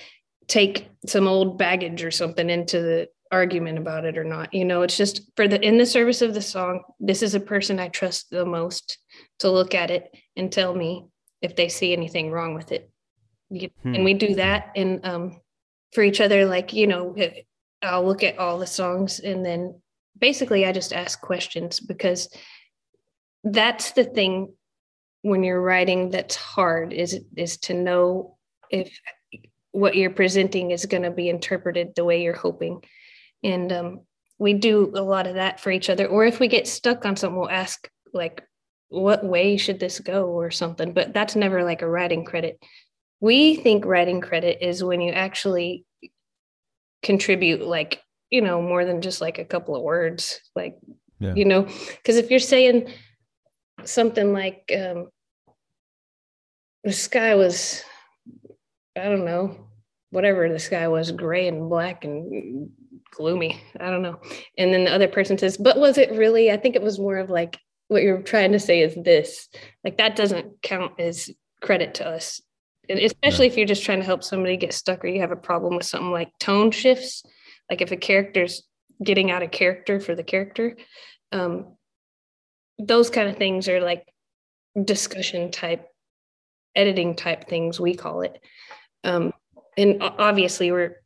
[0.47, 4.83] take some old baggage or something into the argument about it or not you know
[4.83, 7.89] it's just for the in the service of the song this is a person i
[7.89, 8.99] trust the most
[9.39, 11.07] to look at it and tell me
[11.41, 12.91] if they see anything wrong with it
[13.51, 13.95] Hmm.
[13.95, 15.41] and we do that and um
[15.93, 17.43] for each other like you know eh,
[17.83, 19.81] i'll look at all the songs and then
[20.17, 22.29] basically i just ask questions because
[23.43, 24.55] that's the thing
[25.23, 28.37] when you're writing that's hard is is to know
[28.71, 28.97] if
[29.73, 32.81] what you're presenting is going to be interpreted the way you're hoping
[33.43, 34.01] and um,
[34.39, 36.07] we do a lot of that for each other.
[36.07, 38.43] Or if we get stuck on something we'll ask like
[38.89, 40.93] what way should this go or something.
[40.93, 42.59] But that's never like a writing credit.
[43.21, 45.85] We think writing credit is when you actually
[47.03, 50.79] contribute like you know more than just like a couple of words like
[51.19, 51.35] Yeah.
[51.35, 51.63] you know?
[51.63, 52.93] Because if you're saying
[53.85, 55.09] something like um
[56.85, 57.83] the sky was
[58.97, 59.69] i don't know
[60.11, 62.71] whatever the sky was gray and black and
[63.11, 63.61] gloomy.
[63.79, 64.21] I don't know.
[64.59, 66.51] And then the other person says but was it really?
[66.51, 67.59] I think it was more of like
[67.89, 69.49] what you're trying to say is this.
[69.85, 71.31] Like that doesn't count as
[71.61, 72.41] credit to us.
[72.89, 75.37] And especially if you're just trying to help somebody get stuck or you have a
[75.37, 77.23] problem with something like tone shifts.
[77.69, 78.63] Like if a character's
[79.03, 80.77] getting out of character for the character
[81.33, 81.77] um
[82.79, 84.07] those kind of things are like
[84.85, 85.87] discussion type
[86.75, 88.41] editing type things we call it.
[89.05, 89.33] Um
[89.77, 91.00] and obviously we're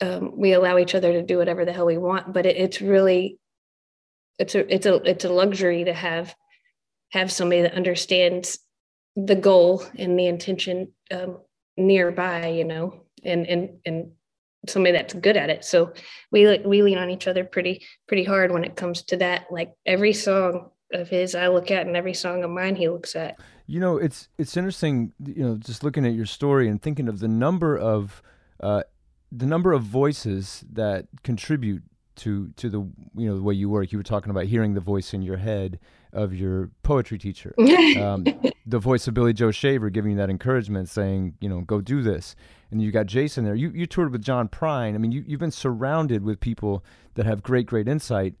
[0.00, 2.80] um, we allow each other to do whatever the hell we want but it, it's
[2.80, 3.38] really
[4.38, 6.34] it's a it's a it's a luxury to have
[7.10, 8.58] have somebody that understands
[9.16, 11.38] the goal and the intention um,
[11.76, 14.12] nearby you know and and and
[14.68, 15.92] somebody that's good at it so
[16.30, 19.72] we we lean on each other pretty pretty hard when it comes to that like
[19.86, 23.38] every song of his i look at and every song of mine he looks at
[23.70, 25.12] You know, it's it's interesting.
[25.24, 28.20] You know, just looking at your story and thinking of the number of
[28.58, 28.82] uh,
[29.32, 31.82] the number of voices that contribute
[32.16, 32.80] to to the
[33.16, 33.92] you know the way you work.
[33.92, 35.78] You were talking about hearing the voice in your head
[36.12, 37.54] of your poetry teacher,
[37.98, 38.24] um,
[38.66, 42.02] the voice of Billy Joe Shaver giving you that encouragement, saying you know go do
[42.02, 42.36] this.
[42.70, 43.54] And you got Jason there.
[43.54, 44.94] You you toured with John Prine.
[44.94, 48.34] I mean, you you've been surrounded with people that have great great insight.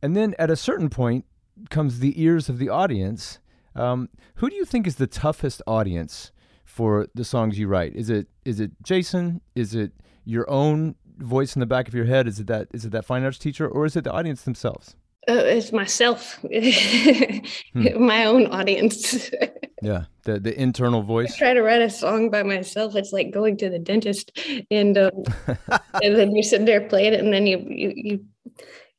[0.00, 1.24] And then at a certain point
[1.70, 3.38] comes the ears of the audience.
[3.74, 6.30] Um, who do you think is the toughest audience
[6.64, 7.94] for the songs you write?
[7.96, 9.40] Is it is it Jason?
[9.54, 9.92] Is it
[10.24, 12.26] your own voice in the back of your head?
[12.26, 14.96] Is it that is it that fine arts teacher, or is it the audience themselves?
[15.26, 16.38] Uh, it's myself,
[17.74, 19.30] my own audience.
[19.82, 21.34] Yeah, the the internal voice.
[21.34, 22.96] I try to write a song by myself.
[22.96, 24.32] It's like going to the dentist,
[24.70, 25.10] and um,
[26.02, 28.24] and then you sit there playing it, and then you you you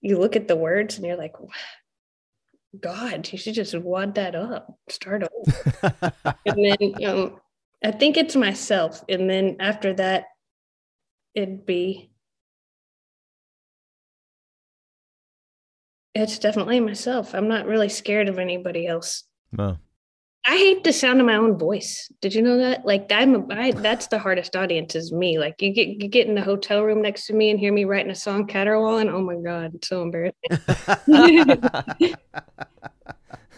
[0.01, 1.33] you look at the words, and you're like,
[2.79, 6.13] God, you should just wad that up, start over.
[6.45, 7.39] and then um,
[7.83, 10.25] I think it's myself, and then after that,
[11.35, 12.09] it'd be.
[16.13, 17.35] It's definitely myself.
[17.35, 19.23] I'm not really scared of anybody else.
[19.51, 19.77] No.
[20.47, 22.09] I hate the sound of my own voice.
[22.21, 22.85] Did you know that?
[22.85, 25.39] Like I'm, a, I, that's the hardest audience is me.
[25.39, 27.83] Like you get you get in the hotel room next to me and hear me
[27.85, 29.09] writing a song caterwauling.
[29.09, 30.35] Oh my god, it's so embarrassing.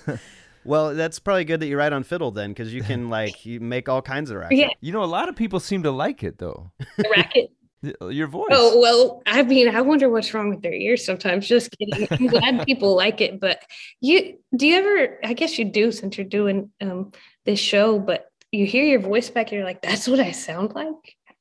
[0.67, 3.61] Well, that's probably good that you write on fiddle then, because you can like you
[3.61, 4.57] make all kinds of racket.
[4.57, 6.71] yeah, You know, a lot of people seem to like it though.
[6.97, 7.51] the racket.
[7.83, 8.47] Y- Your voice.
[8.51, 11.47] Oh well, I mean, I wonder what's wrong with their ears sometimes.
[11.47, 12.07] Just kidding.
[12.11, 13.61] I'm glad people like it, but
[14.01, 15.19] you do you ever?
[15.23, 17.11] I guess you do since you're doing um,
[17.45, 17.99] this show.
[17.99, 20.95] But you hear your voice back, and you're like, "That's what I sound like."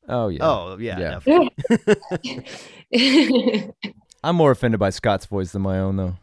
[0.08, 0.38] Oh yeah.
[0.42, 1.18] Oh yeah,
[2.92, 3.68] Yeah.
[4.24, 6.16] I'm more offended by Scott's voice than my own though.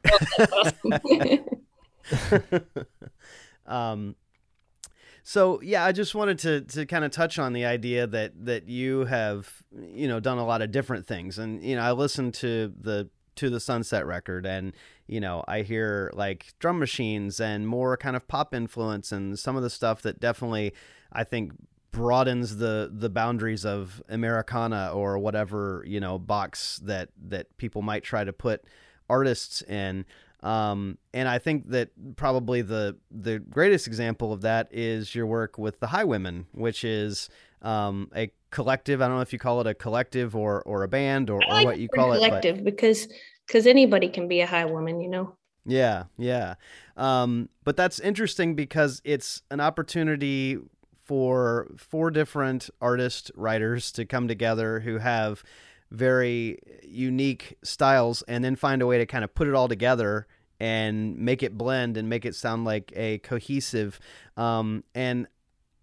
[3.66, 4.16] um,
[5.24, 8.68] so yeah, I just wanted to to kind of touch on the idea that that
[8.68, 12.34] you have you know done a lot of different things, and you know I listened
[12.36, 14.74] to the to the Sunset record, and
[15.08, 19.56] you know I hear like drum machines and more kind of pop influence, and some
[19.56, 20.74] of the stuff that definitely
[21.14, 21.54] I think
[21.92, 28.04] broadens the the boundaries of Americana or whatever you know box that that people might
[28.04, 28.66] try to put
[29.10, 30.06] artists in.
[30.44, 35.58] Um, and I think that probably the the greatest example of that is your work
[35.58, 37.30] with the Highwomen, which is
[37.62, 39.02] um, a collective.
[39.02, 41.66] I don't know if you call it a collective or or a band or, like
[41.66, 42.20] what you call it.
[42.20, 43.08] but- collective because
[43.48, 45.36] because anybody can be a high woman, you know.
[45.66, 46.56] yeah, yeah.
[46.98, 50.60] Um, but that's interesting because it's an opportunity
[51.04, 55.44] for four different artist writers to come together who have
[55.94, 60.28] very unique styles and then find a way to kind of put it all together
[60.60, 64.00] and make it blend and make it sound like a cohesive.
[64.36, 65.28] Um, and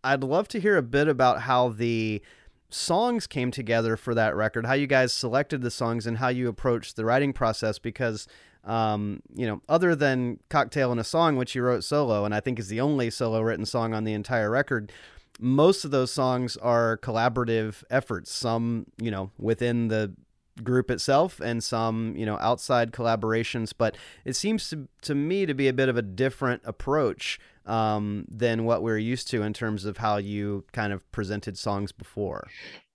[0.02, 2.22] I'd love to hear a bit about how the
[2.70, 6.48] songs came together for that record, how you guys selected the songs and how you
[6.48, 8.26] approached the writing process because
[8.64, 12.40] um, you know, other than Cocktail and a Song, which you wrote solo, and I
[12.40, 14.92] think is the only solo written song on the entire record,
[15.40, 20.14] most of those songs are collaborative efforts, some, you know, within the
[20.62, 23.72] group itself and some, you know, outside collaborations.
[23.76, 28.26] But it seems to, to me to be a bit of a different approach um,
[28.28, 32.48] than what we're used to in terms of how you kind of presented songs before.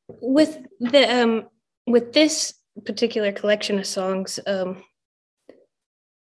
[0.08, 1.48] with the um
[1.88, 2.54] with this
[2.86, 4.84] particular collection of songs um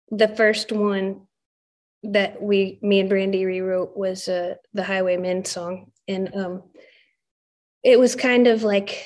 [0.09, 1.21] the first one
[2.03, 6.63] that we me and brandi rewrote was uh the highwaymen song and um
[7.83, 9.05] it was kind of like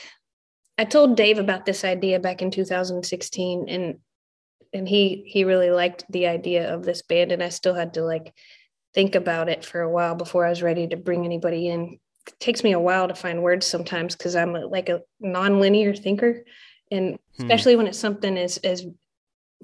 [0.77, 3.99] i told dave about this idea back in 2016 and
[4.73, 8.03] and he he really liked the idea of this band and i still had to
[8.03, 8.33] like
[8.93, 12.39] think about it for a while before i was ready to bring anybody in it
[12.39, 16.43] takes me a while to find words sometimes because I'm a, like a non-linear thinker,
[16.91, 17.43] and Hmm.
[17.43, 18.85] especially when it's something as as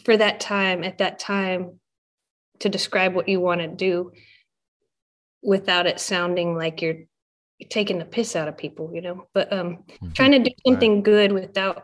[0.03, 1.79] for that time at that time
[2.59, 4.11] to describe what you want to do
[5.43, 7.03] without it sounding like you're
[7.69, 9.27] taking the piss out of people, you know.
[9.33, 9.83] But um,
[10.13, 11.83] trying to do something good without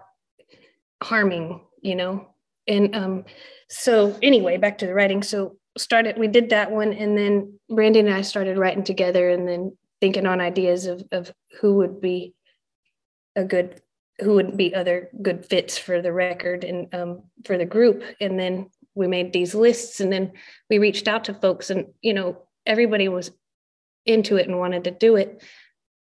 [1.01, 2.27] harming, you know.
[2.67, 3.25] And um,
[3.69, 5.23] so anyway, back to the writing.
[5.23, 9.47] So started we did that one, and then Brandi and I started writing together, and
[9.47, 12.33] then thinking on ideas of of who would be
[13.35, 13.81] a good
[14.19, 18.39] who would be other good fits for the record and um, for the group and
[18.39, 20.31] then we made these lists and then
[20.69, 23.31] we reached out to folks and you know everybody was
[24.05, 25.43] into it and wanted to do it.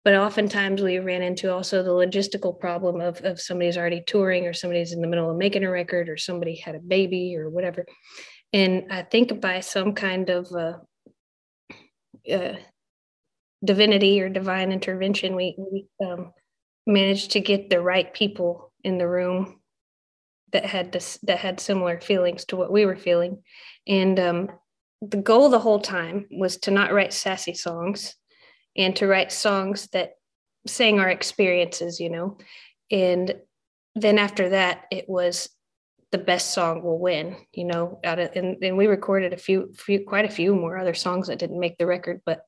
[0.04, 4.52] But oftentimes we ran into also the logistical problem of, of somebody's already touring or
[4.52, 7.86] somebody's in the middle of making a record or somebody had a baby or whatever.
[8.52, 10.74] And i think by some kind of uh,
[12.30, 12.56] uh,
[13.64, 16.32] divinity or divine intervention, we, we um,
[16.86, 19.60] managed to get the right people in the room
[20.52, 23.42] that had this that had similar feelings to what we were feeling,
[23.88, 24.48] and um,
[25.10, 28.14] the goal the whole time was to not write sassy songs,
[28.76, 30.14] and to write songs that
[30.66, 32.38] sang our experiences, you know,
[32.90, 33.34] and
[33.94, 35.48] then after that it was
[36.10, 37.98] the best song will win you know?
[38.04, 41.26] Out of and, and we recorded a few few quite a few more other songs
[41.26, 42.42] that didn't make the record but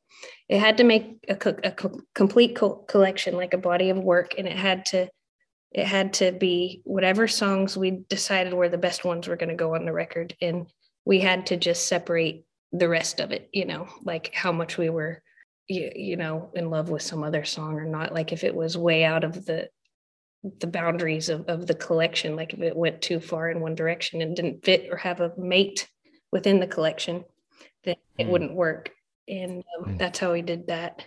[0.49, 4.35] it had to make a, a co- complete co- collection like a body of work
[4.39, 5.09] and it had to
[5.73, 9.57] it had to be whatever songs we decided were the best ones were going to
[9.57, 10.67] go on the record and
[11.05, 12.45] we had to just separate
[12.79, 15.22] the rest of it you know like how much we were
[15.68, 18.77] you, you know in love with some other song or not like if it was
[18.77, 19.68] way out of the
[20.61, 24.22] the boundaries of, of the collection like if it went too far in one direction
[24.22, 25.89] and didn't fit or have a mate
[26.33, 27.24] within the collection
[27.85, 28.31] then it Mm.
[28.31, 28.91] wouldn't work
[29.29, 29.99] and um, Mm.
[29.99, 31.05] that's how we did that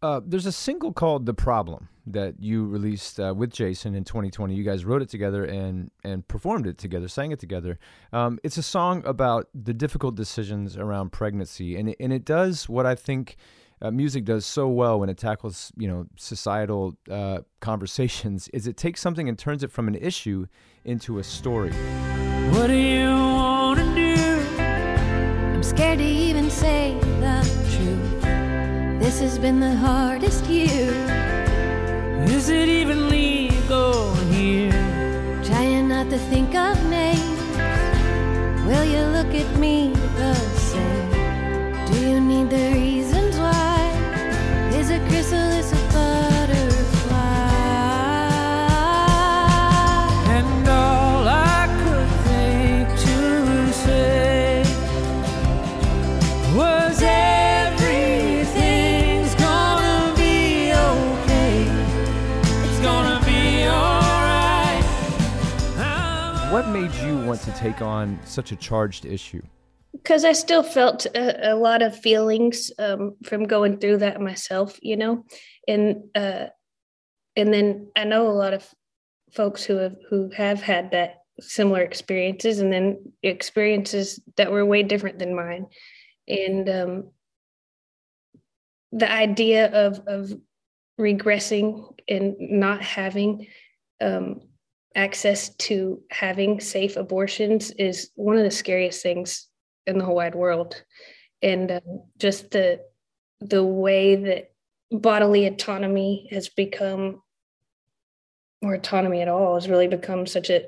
[0.00, 4.54] Uh, there's a single called "The Problem" that you released uh, with Jason in 2020.
[4.54, 7.78] You guys wrote it together and and performed it together, sang it together.
[8.12, 12.68] Um, it's a song about the difficult decisions around pregnancy, and it, and it does
[12.68, 13.36] what I think
[13.82, 18.48] uh, music does so well when it tackles you know societal uh, conversations.
[18.52, 20.46] Is it takes something and turns it from an issue
[20.88, 21.70] into a story.
[22.52, 24.58] What do you want to do?
[24.58, 26.87] I'm scared to even say.
[29.08, 30.92] This has been the hardest year.
[32.28, 34.70] Is it even legal here?
[35.42, 37.40] Trying not to think of names.
[38.66, 40.34] Will you look at me the
[40.68, 41.10] same?
[41.86, 43.80] Do you need the reasons why?
[44.74, 45.72] Is a chrysalis
[67.72, 69.42] take on such a charged issue?
[69.92, 74.78] because I still felt a, a lot of feelings um, from going through that myself,
[74.82, 75.24] you know,
[75.66, 76.46] and uh,
[77.36, 78.66] and then I know a lot of
[79.32, 84.82] folks who have who have had that similar experiences, and then experiences that were way
[84.82, 85.66] different than mine,
[86.26, 87.10] and um,
[88.92, 90.32] the idea of of
[91.00, 93.46] regressing and not having
[94.00, 94.40] um,
[94.94, 99.48] access to having safe abortions is one of the scariest things
[99.86, 100.82] in the whole wide world.
[101.42, 102.80] And um, just the
[103.40, 104.50] the way that
[104.90, 107.22] bodily autonomy has become
[108.62, 110.64] or autonomy at all has really become such a,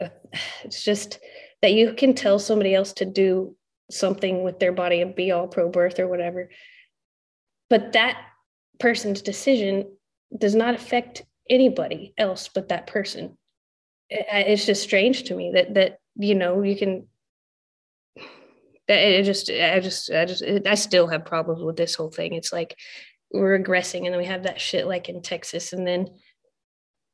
[0.00, 0.10] a
[0.64, 1.18] it's just
[1.60, 3.54] that you can tell somebody else to do
[3.90, 6.50] something with their body and be all pro birth or whatever.
[7.68, 8.18] But that
[8.78, 9.90] person's decision
[10.36, 13.37] does not affect anybody else but that person
[14.10, 17.06] it's just strange to me that that you know you can
[18.88, 22.34] that it just i just i just i still have problems with this whole thing.
[22.34, 22.76] It's like
[23.30, 25.72] we're regressing and then we have that shit like in texas.
[25.72, 26.08] And then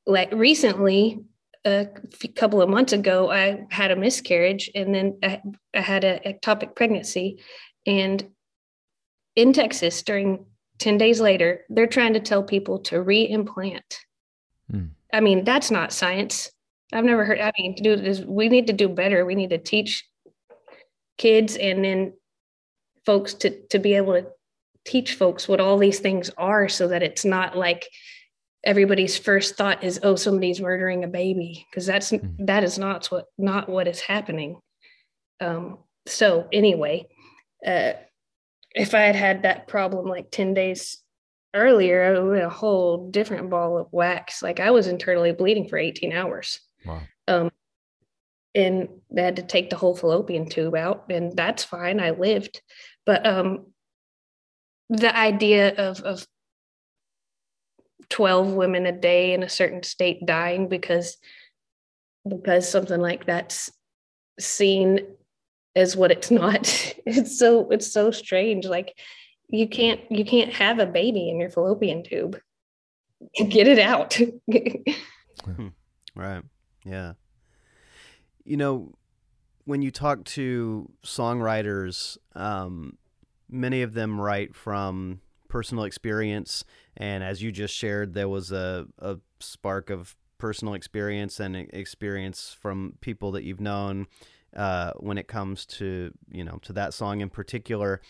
[0.06, 1.20] like recently
[1.64, 1.88] a
[2.36, 5.40] couple of months ago i had a miscarriage and then i,
[5.72, 7.42] I had a ectopic pregnancy.
[7.86, 8.24] And
[9.34, 10.46] in texas during
[10.78, 14.00] 10 days later they're trying to tell people to re-implant.
[14.70, 14.86] Hmm.
[15.12, 16.50] i mean that's not science
[16.94, 19.26] i've never heard i mean dude this, we need to do better.
[19.26, 20.04] We need to teach
[21.18, 22.14] kids and then
[23.06, 24.26] folks to to be able to
[24.84, 27.88] teach folks what all these things are so that it's not like
[28.64, 32.46] everybody's first thought is oh somebody's murdering a baby because that's Mhm.
[32.46, 34.60] that is not what not what is happening.
[35.40, 37.06] Um so anyway
[37.66, 37.92] uh
[38.74, 40.98] if i had had that problem like 10 days
[41.54, 44.42] earlier i would have a whole different ball of wax.
[44.42, 47.02] Like i was internally bleeding for 18 hours Wow.
[47.28, 47.50] um
[48.54, 52.62] and they had to take the whole fallopian tube out and that's fine i lived.
[53.06, 53.66] But um
[54.90, 56.26] the idea of of
[58.10, 61.16] 12 women a day in a certain state dying because
[62.28, 63.70] because something like that's
[64.38, 65.00] seen
[65.76, 66.62] as what it's not
[67.06, 68.66] it's so it's so strange.
[68.66, 68.96] Like
[69.48, 72.38] you can't you can't have a baby in your fallopian tube.
[73.36, 74.18] Get it out.
[76.16, 76.44] Right.
[76.84, 77.14] Yeah.
[78.44, 78.92] You know,
[79.64, 82.98] when you talk to songwriters, um,
[83.48, 86.64] many of them write from personal experience.
[86.96, 92.56] And as you just shared, there was a, a spark of personal experience and experience
[92.60, 94.06] from people that you've known
[94.54, 98.00] uh, when it comes to, you know, to that song in particular.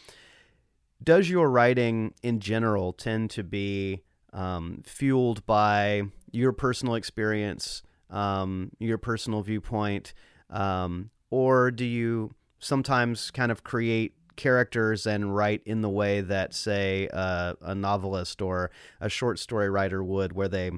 [1.03, 4.03] Does your writing in general tend to be
[4.33, 6.03] um, fueled by
[6.33, 10.15] your personal experience um, your personal viewpoint,
[10.51, 16.55] um, or do you sometimes kind of create characters and write in the way that,
[16.55, 20.71] say, uh, a novelist or a short story writer would, where they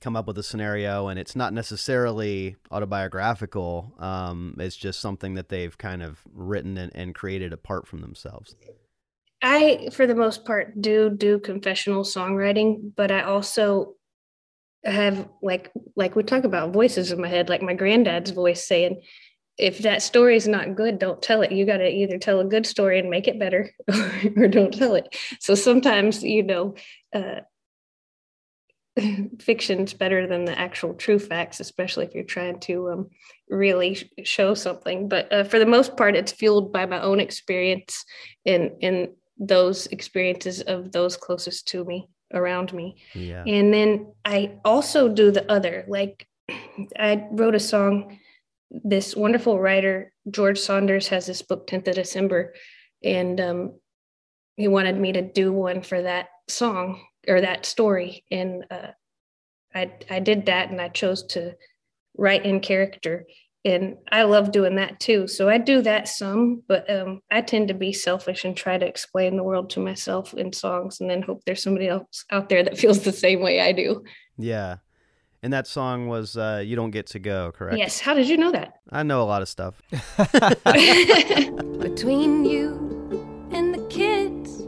[0.00, 3.92] come up with a scenario and it's not necessarily autobiographical.
[3.98, 8.56] Um, it's just something that they've kind of written and, and created apart from themselves.
[9.42, 13.94] I, for the most part, do do confessional songwriting, but I also
[14.84, 19.02] have like like we talk about voices in my head, like my granddad's voice saying,
[19.58, 21.52] "If that story is not good, don't tell it.
[21.52, 23.70] You got to either tell a good story and make it better,
[24.36, 26.74] or don't tell it." So sometimes, you know,
[27.14, 27.40] uh,
[29.38, 33.10] fiction's better than the actual true facts, especially if you're trying to um,
[33.48, 35.08] really sh- show something.
[35.08, 38.04] But uh, for the most part, it's fueled by my own experience
[38.46, 39.08] and and
[39.38, 42.96] those experiences of those closest to me around me.
[43.14, 43.44] Yeah.
[43.46, 45.84] And then I also do the other.
[45.88, 46.26] Like
[46.98, 48.18] I wrote a song.
[48.72, 52.54] This wonderful writer George Saunders has this book, 10th of December,
[53.02, 53.80] and um,
[54.56, 58.88] he wanted me to do one for that song or that story, and uh,
[59.74, 61.56] I I did that, and I chose to
[62.16, 63.26] write in character,
[63.64, 65.28] and I love doing that too.
[65.28, 68.86] So I do that some, but um, I tend to be selfish and try to
[68.86, 72.62] explain the world to myself in songs, and then hope there's somebody else out there
[72.62, 74.04] that feels the same way I do.
[74.38, 74.76] Yeah.
[75.42, 77.78] And that song was uh, You Don't Get to Go, correct?
[77.78, 77.98] Yes.
[77.98, 78.74] How did you know that?
[78.90, 79.80] I know a lot of stuff.
[81.78, 84.62] Between you and the kids,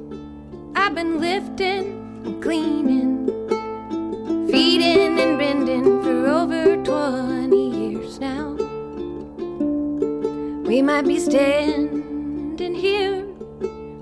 [0.75, 3.27] I've been lifting and cleaning,
[4.51, 7.72] feeding and bending for over 20
[10.73, 13.27] We might be standing here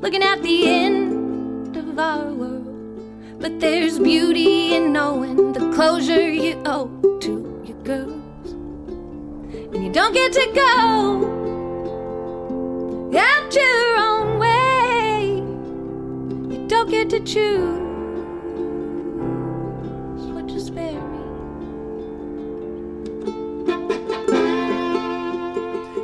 [0.01, 6.63] looking at the end of our world, but there's beauty in knowing the closure you
[6.65, 6.87] owe
[7.23, 8.53] to your girls.
[9.75, 10.61] And you don't get to go
[13.19, 15.43] out your own way.
[16.55, 17.90] You don't get to choose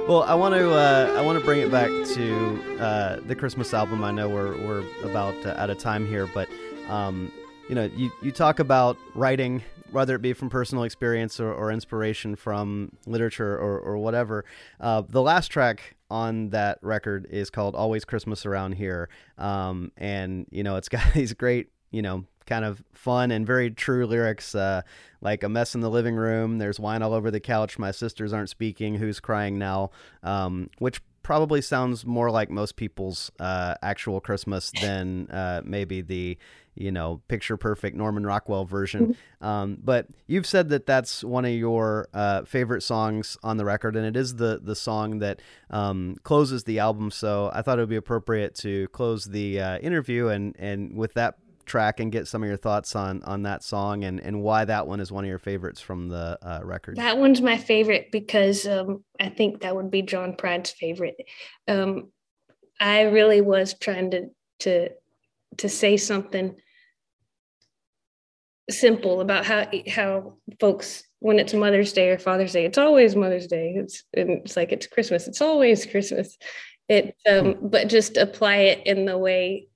[0.09, 3.75] Well, I want to uh, I want to bring it back to uh, the Christmas
[3.75, 4.05] album.
[4.05, 6.49] I know we're we're about uh, out of time here, but
[6.89, 7.33] um,
[7.69, 11.73] you know, you, you talk about writing, whether it be from personal experience or, or
[11.73, 14.45] inspiration from literature or, or whatever.
[14.81, 20.47] Uh, the last track on that record is called "Always Christmas Around Here," um, and
[20.53, 24.55] you know, it's got these great you know kind of fun and very true lyrics
[24.55, 24.83] uh,
[25.21, 28.33] like a mess in the living room there's wine all over the couch my sisters
[28.33, 29.91] aren't speaking who's crying now?
[30.23, 36.39] Um, which probably sounds more like most people's uh, actual christmas than uh, maybe the
[36.77, 39.17] you know picture perfect norman rockwell version.
[39.43, 43.95] Um, but you've said that that's one of your uh, favorite songs on the record
[43.95, 47.11] and it is the the song that um, closes the album.
[47.11, 51.13] So i thought it would be appropriate to close the uh, interview and and with
[51.15, 51.37] that
[51.67, 54.87] track and get some of your thoughts on on that song and and why that
[54.87, 56.97] one is one of your favorites from the uh, record.
[56.97, 61.17] That one's my favorite because um, I think that would be John Prine's favorite.
[61.69, 62.13] Um,
[62.81, 64.29] I really was trying to
[64.61, 64.91] to
[65.59, 66.57] to say something
[68.71, 73.47] simple about how how folks when it's Mother's Day or Father's Day, it's always Mother's
[73.47, 73.75] Day.
[73.77, 75.27] It's it's like it's Christmas.
[75.27, 76.37] It's always Christmas.
[76.89, 79.69] It um, but just apply it in the way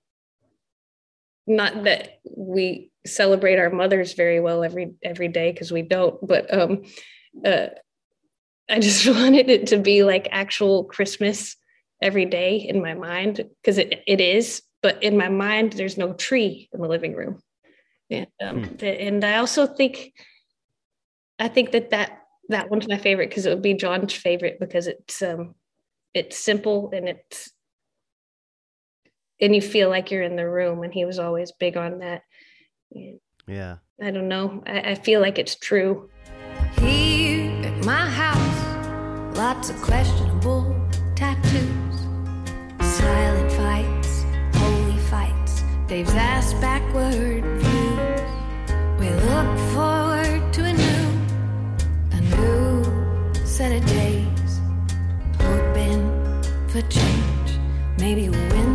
[1.46, 6.52] not that we celebrate our mothers very well every every day because we don't but
[6.52, 6.82] um
[7.44, 7.66] uh
[8.68, 11.56] i just wanted it to be like actual christmas
[12.02, 16.12] every day in my mind because it, it is but in my mind there's no
[16.12, 17.38] tree in the living room
[18.10, 18.84] and um Hmm.
[18.84, 20.12] and i also think
[21.38, 22.18] i think that that
[22.48, 25.54] that one's my favorite because it would be john's favorite because it's um
[26.12, 27.50] it's simple and it's
[29.40, 32.22] and you feel like you're in the room and he was always big on that
[33.46, 33.76] Yeah.
[34.02, 36.10] i don't know I, I feel like it's true
[36.78, 40.64] Here at my house, lots of questionable
[41.16, 41.96] tattoos,
[42.80, 44.24] silent fights,
[44.56, 48.30] holy fights, Dave's ass backward views.
[49.00, 51.06] We look forward to a new,
[52.18, 54.50] a new set of days,
[55.40, 56.02] hoping
[56.68, 57.50] for change.
[57.98, 58.69] Maybe we'll win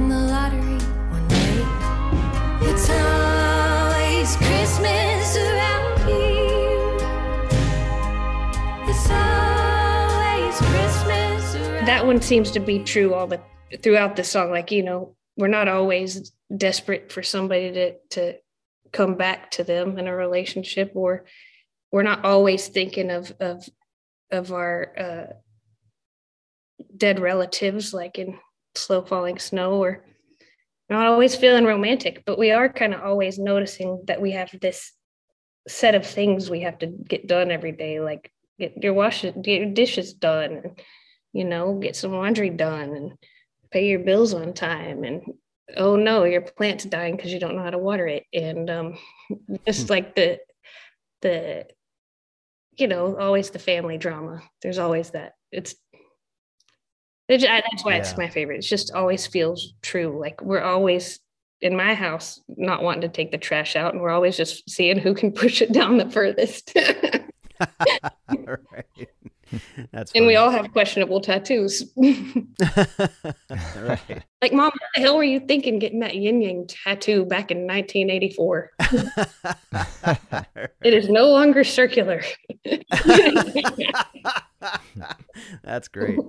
[12.16, 13.42] one seems to be true all the
[13.84, 18.38] throughout the song like you know we're not always desperate for somebody to to
[18.94, 21.26] come back to them in a relationship or
[21.92, 23.68] we're not always thinking of of
[24.32, 25.34] of our uh,
[26.96, 28.38] dead relatives, like in
[28.76, 30.06] slow falling snow, or
[30.90, 34.92] not always feeling romantic, but we are kind of always noticing that we have this
[35.68, 39.48] set of things we have to get done every day, like get your wash, get
[39.48, 40.76] your dishes done,
[41.36, 43.12] you know, get some laundry done, and
[43.70, 45.22] pay your bills on time, and
[45.76, 48.98] oh no, your plant's dying because you don't know how to water it, and um,
[49.68, 50.40] just like the
[51.22, 51.68] the
[52.78, 54.42] you know always the family drama.
[54.62, 55.34] There's always that.
[55.52, 55.76] It's
[57.28, 58.60] it, ju- that's why it's my favorite.
[58.60, 60.18] It just always feels true.
[60.18, 61.20] Like we're always
[61.60, 65.00] in my house not wanting to take the trash out, and we're always just seeing
[65.00, 66.72] who can push it down the furthest.
[68.30, 69.10] right.
[69.92, 71.84] That's and we all have questionable tattoos.
[71.98, 72.20] right.
[74.42, 77.68] like, mom, what the hell were you thinking getting that yin yang tattoo back in
[77.68, 78.72] 1984?
[80.84, 82.22] It is no longer circular.
[85.64, 86.20] That's great.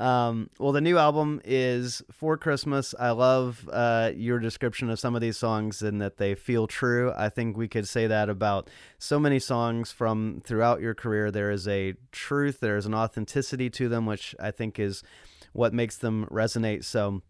[0.00, 2.94] Um, well, the new album is for Christmas.
[2.98, 7.12] I love uh, your description of some of these songs and that they feel true.
[7.14, 11.30] I think we could say that about so many songs from throughout your career.
[11.30, 15.02] There is a truth, there is an authenticity to them, which I think is
[15.52, 16.84] what makes them resonate.
[16.84, 17.20] So,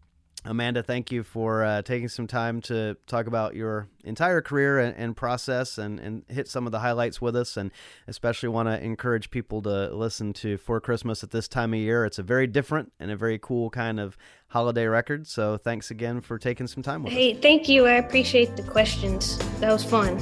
[0.43, 4.95] Amanda, thank you for uh, taking some time to talk about your entire career and,
[4.97, 7.57] and process and, and hit some of the highlights with us.
[7.57, 7.69] And
[8.07, 12.05] especially want to encourage people to listen to For Christmas at this time of year.
[12.05, 15.27] It's a very different and a very cool kind of holiday record.
[15.27, 17.17] So thanks again for taking some time with us.
[17.17, 17.85] hey, thank you.
[17.85, 19.37] I appreciate the questions.
[19.59, 20.17] That was fun.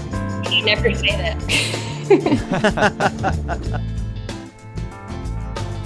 [0.52, 1.40] You never say that.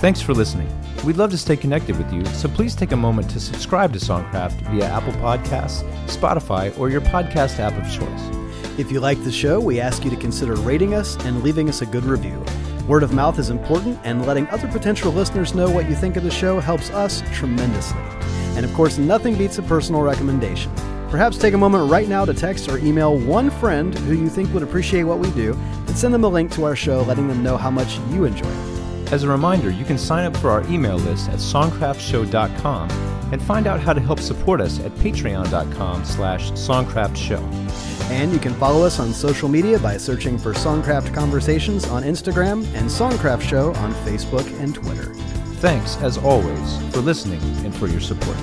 [0.04, 0.68] Thanks for listening.
[1.06, 4.00] We'd love to stay connected with you, so please take a moment to subscribe to
[4.00, 8.78] Songcraft via Apple Podcasts, Spotify, or your podcast app of choice.
[8.78, 11.82] If you like the show, we ask you to consider rating us and leaving us
[11.82, 12.44] a good review.
[12.86, 16.24] Word of mouth is important, and letting other potential listeners know what you think of
[16.24, 18.02] the show helps us tremendously.
[18.58, 20.70] And of course, nothing beats a personal recommendation.
[21.08, 24.54] Perhaps take a moment right now to text or email one friend who you think
[24.54, 27.42] would appreciate what we do and send them a link to our show letting them
[27.42, 28.73] know how much you enjoy it.
[29.12, 32.90] As a reminder, you can sign up for our email list at songcraftshow.com
[33.32, 37.42] and find out how to help support us at patreon.com slash songcraftshow.
[38.12, 42.66] And you can follow us on social media by searching for Songcraft Conversations on Instagram
[42.76, 45.14] and Songcraft Show on Facebook and Twitter.
[45.64, 48.38] Thanks, as always, for listening and for your support.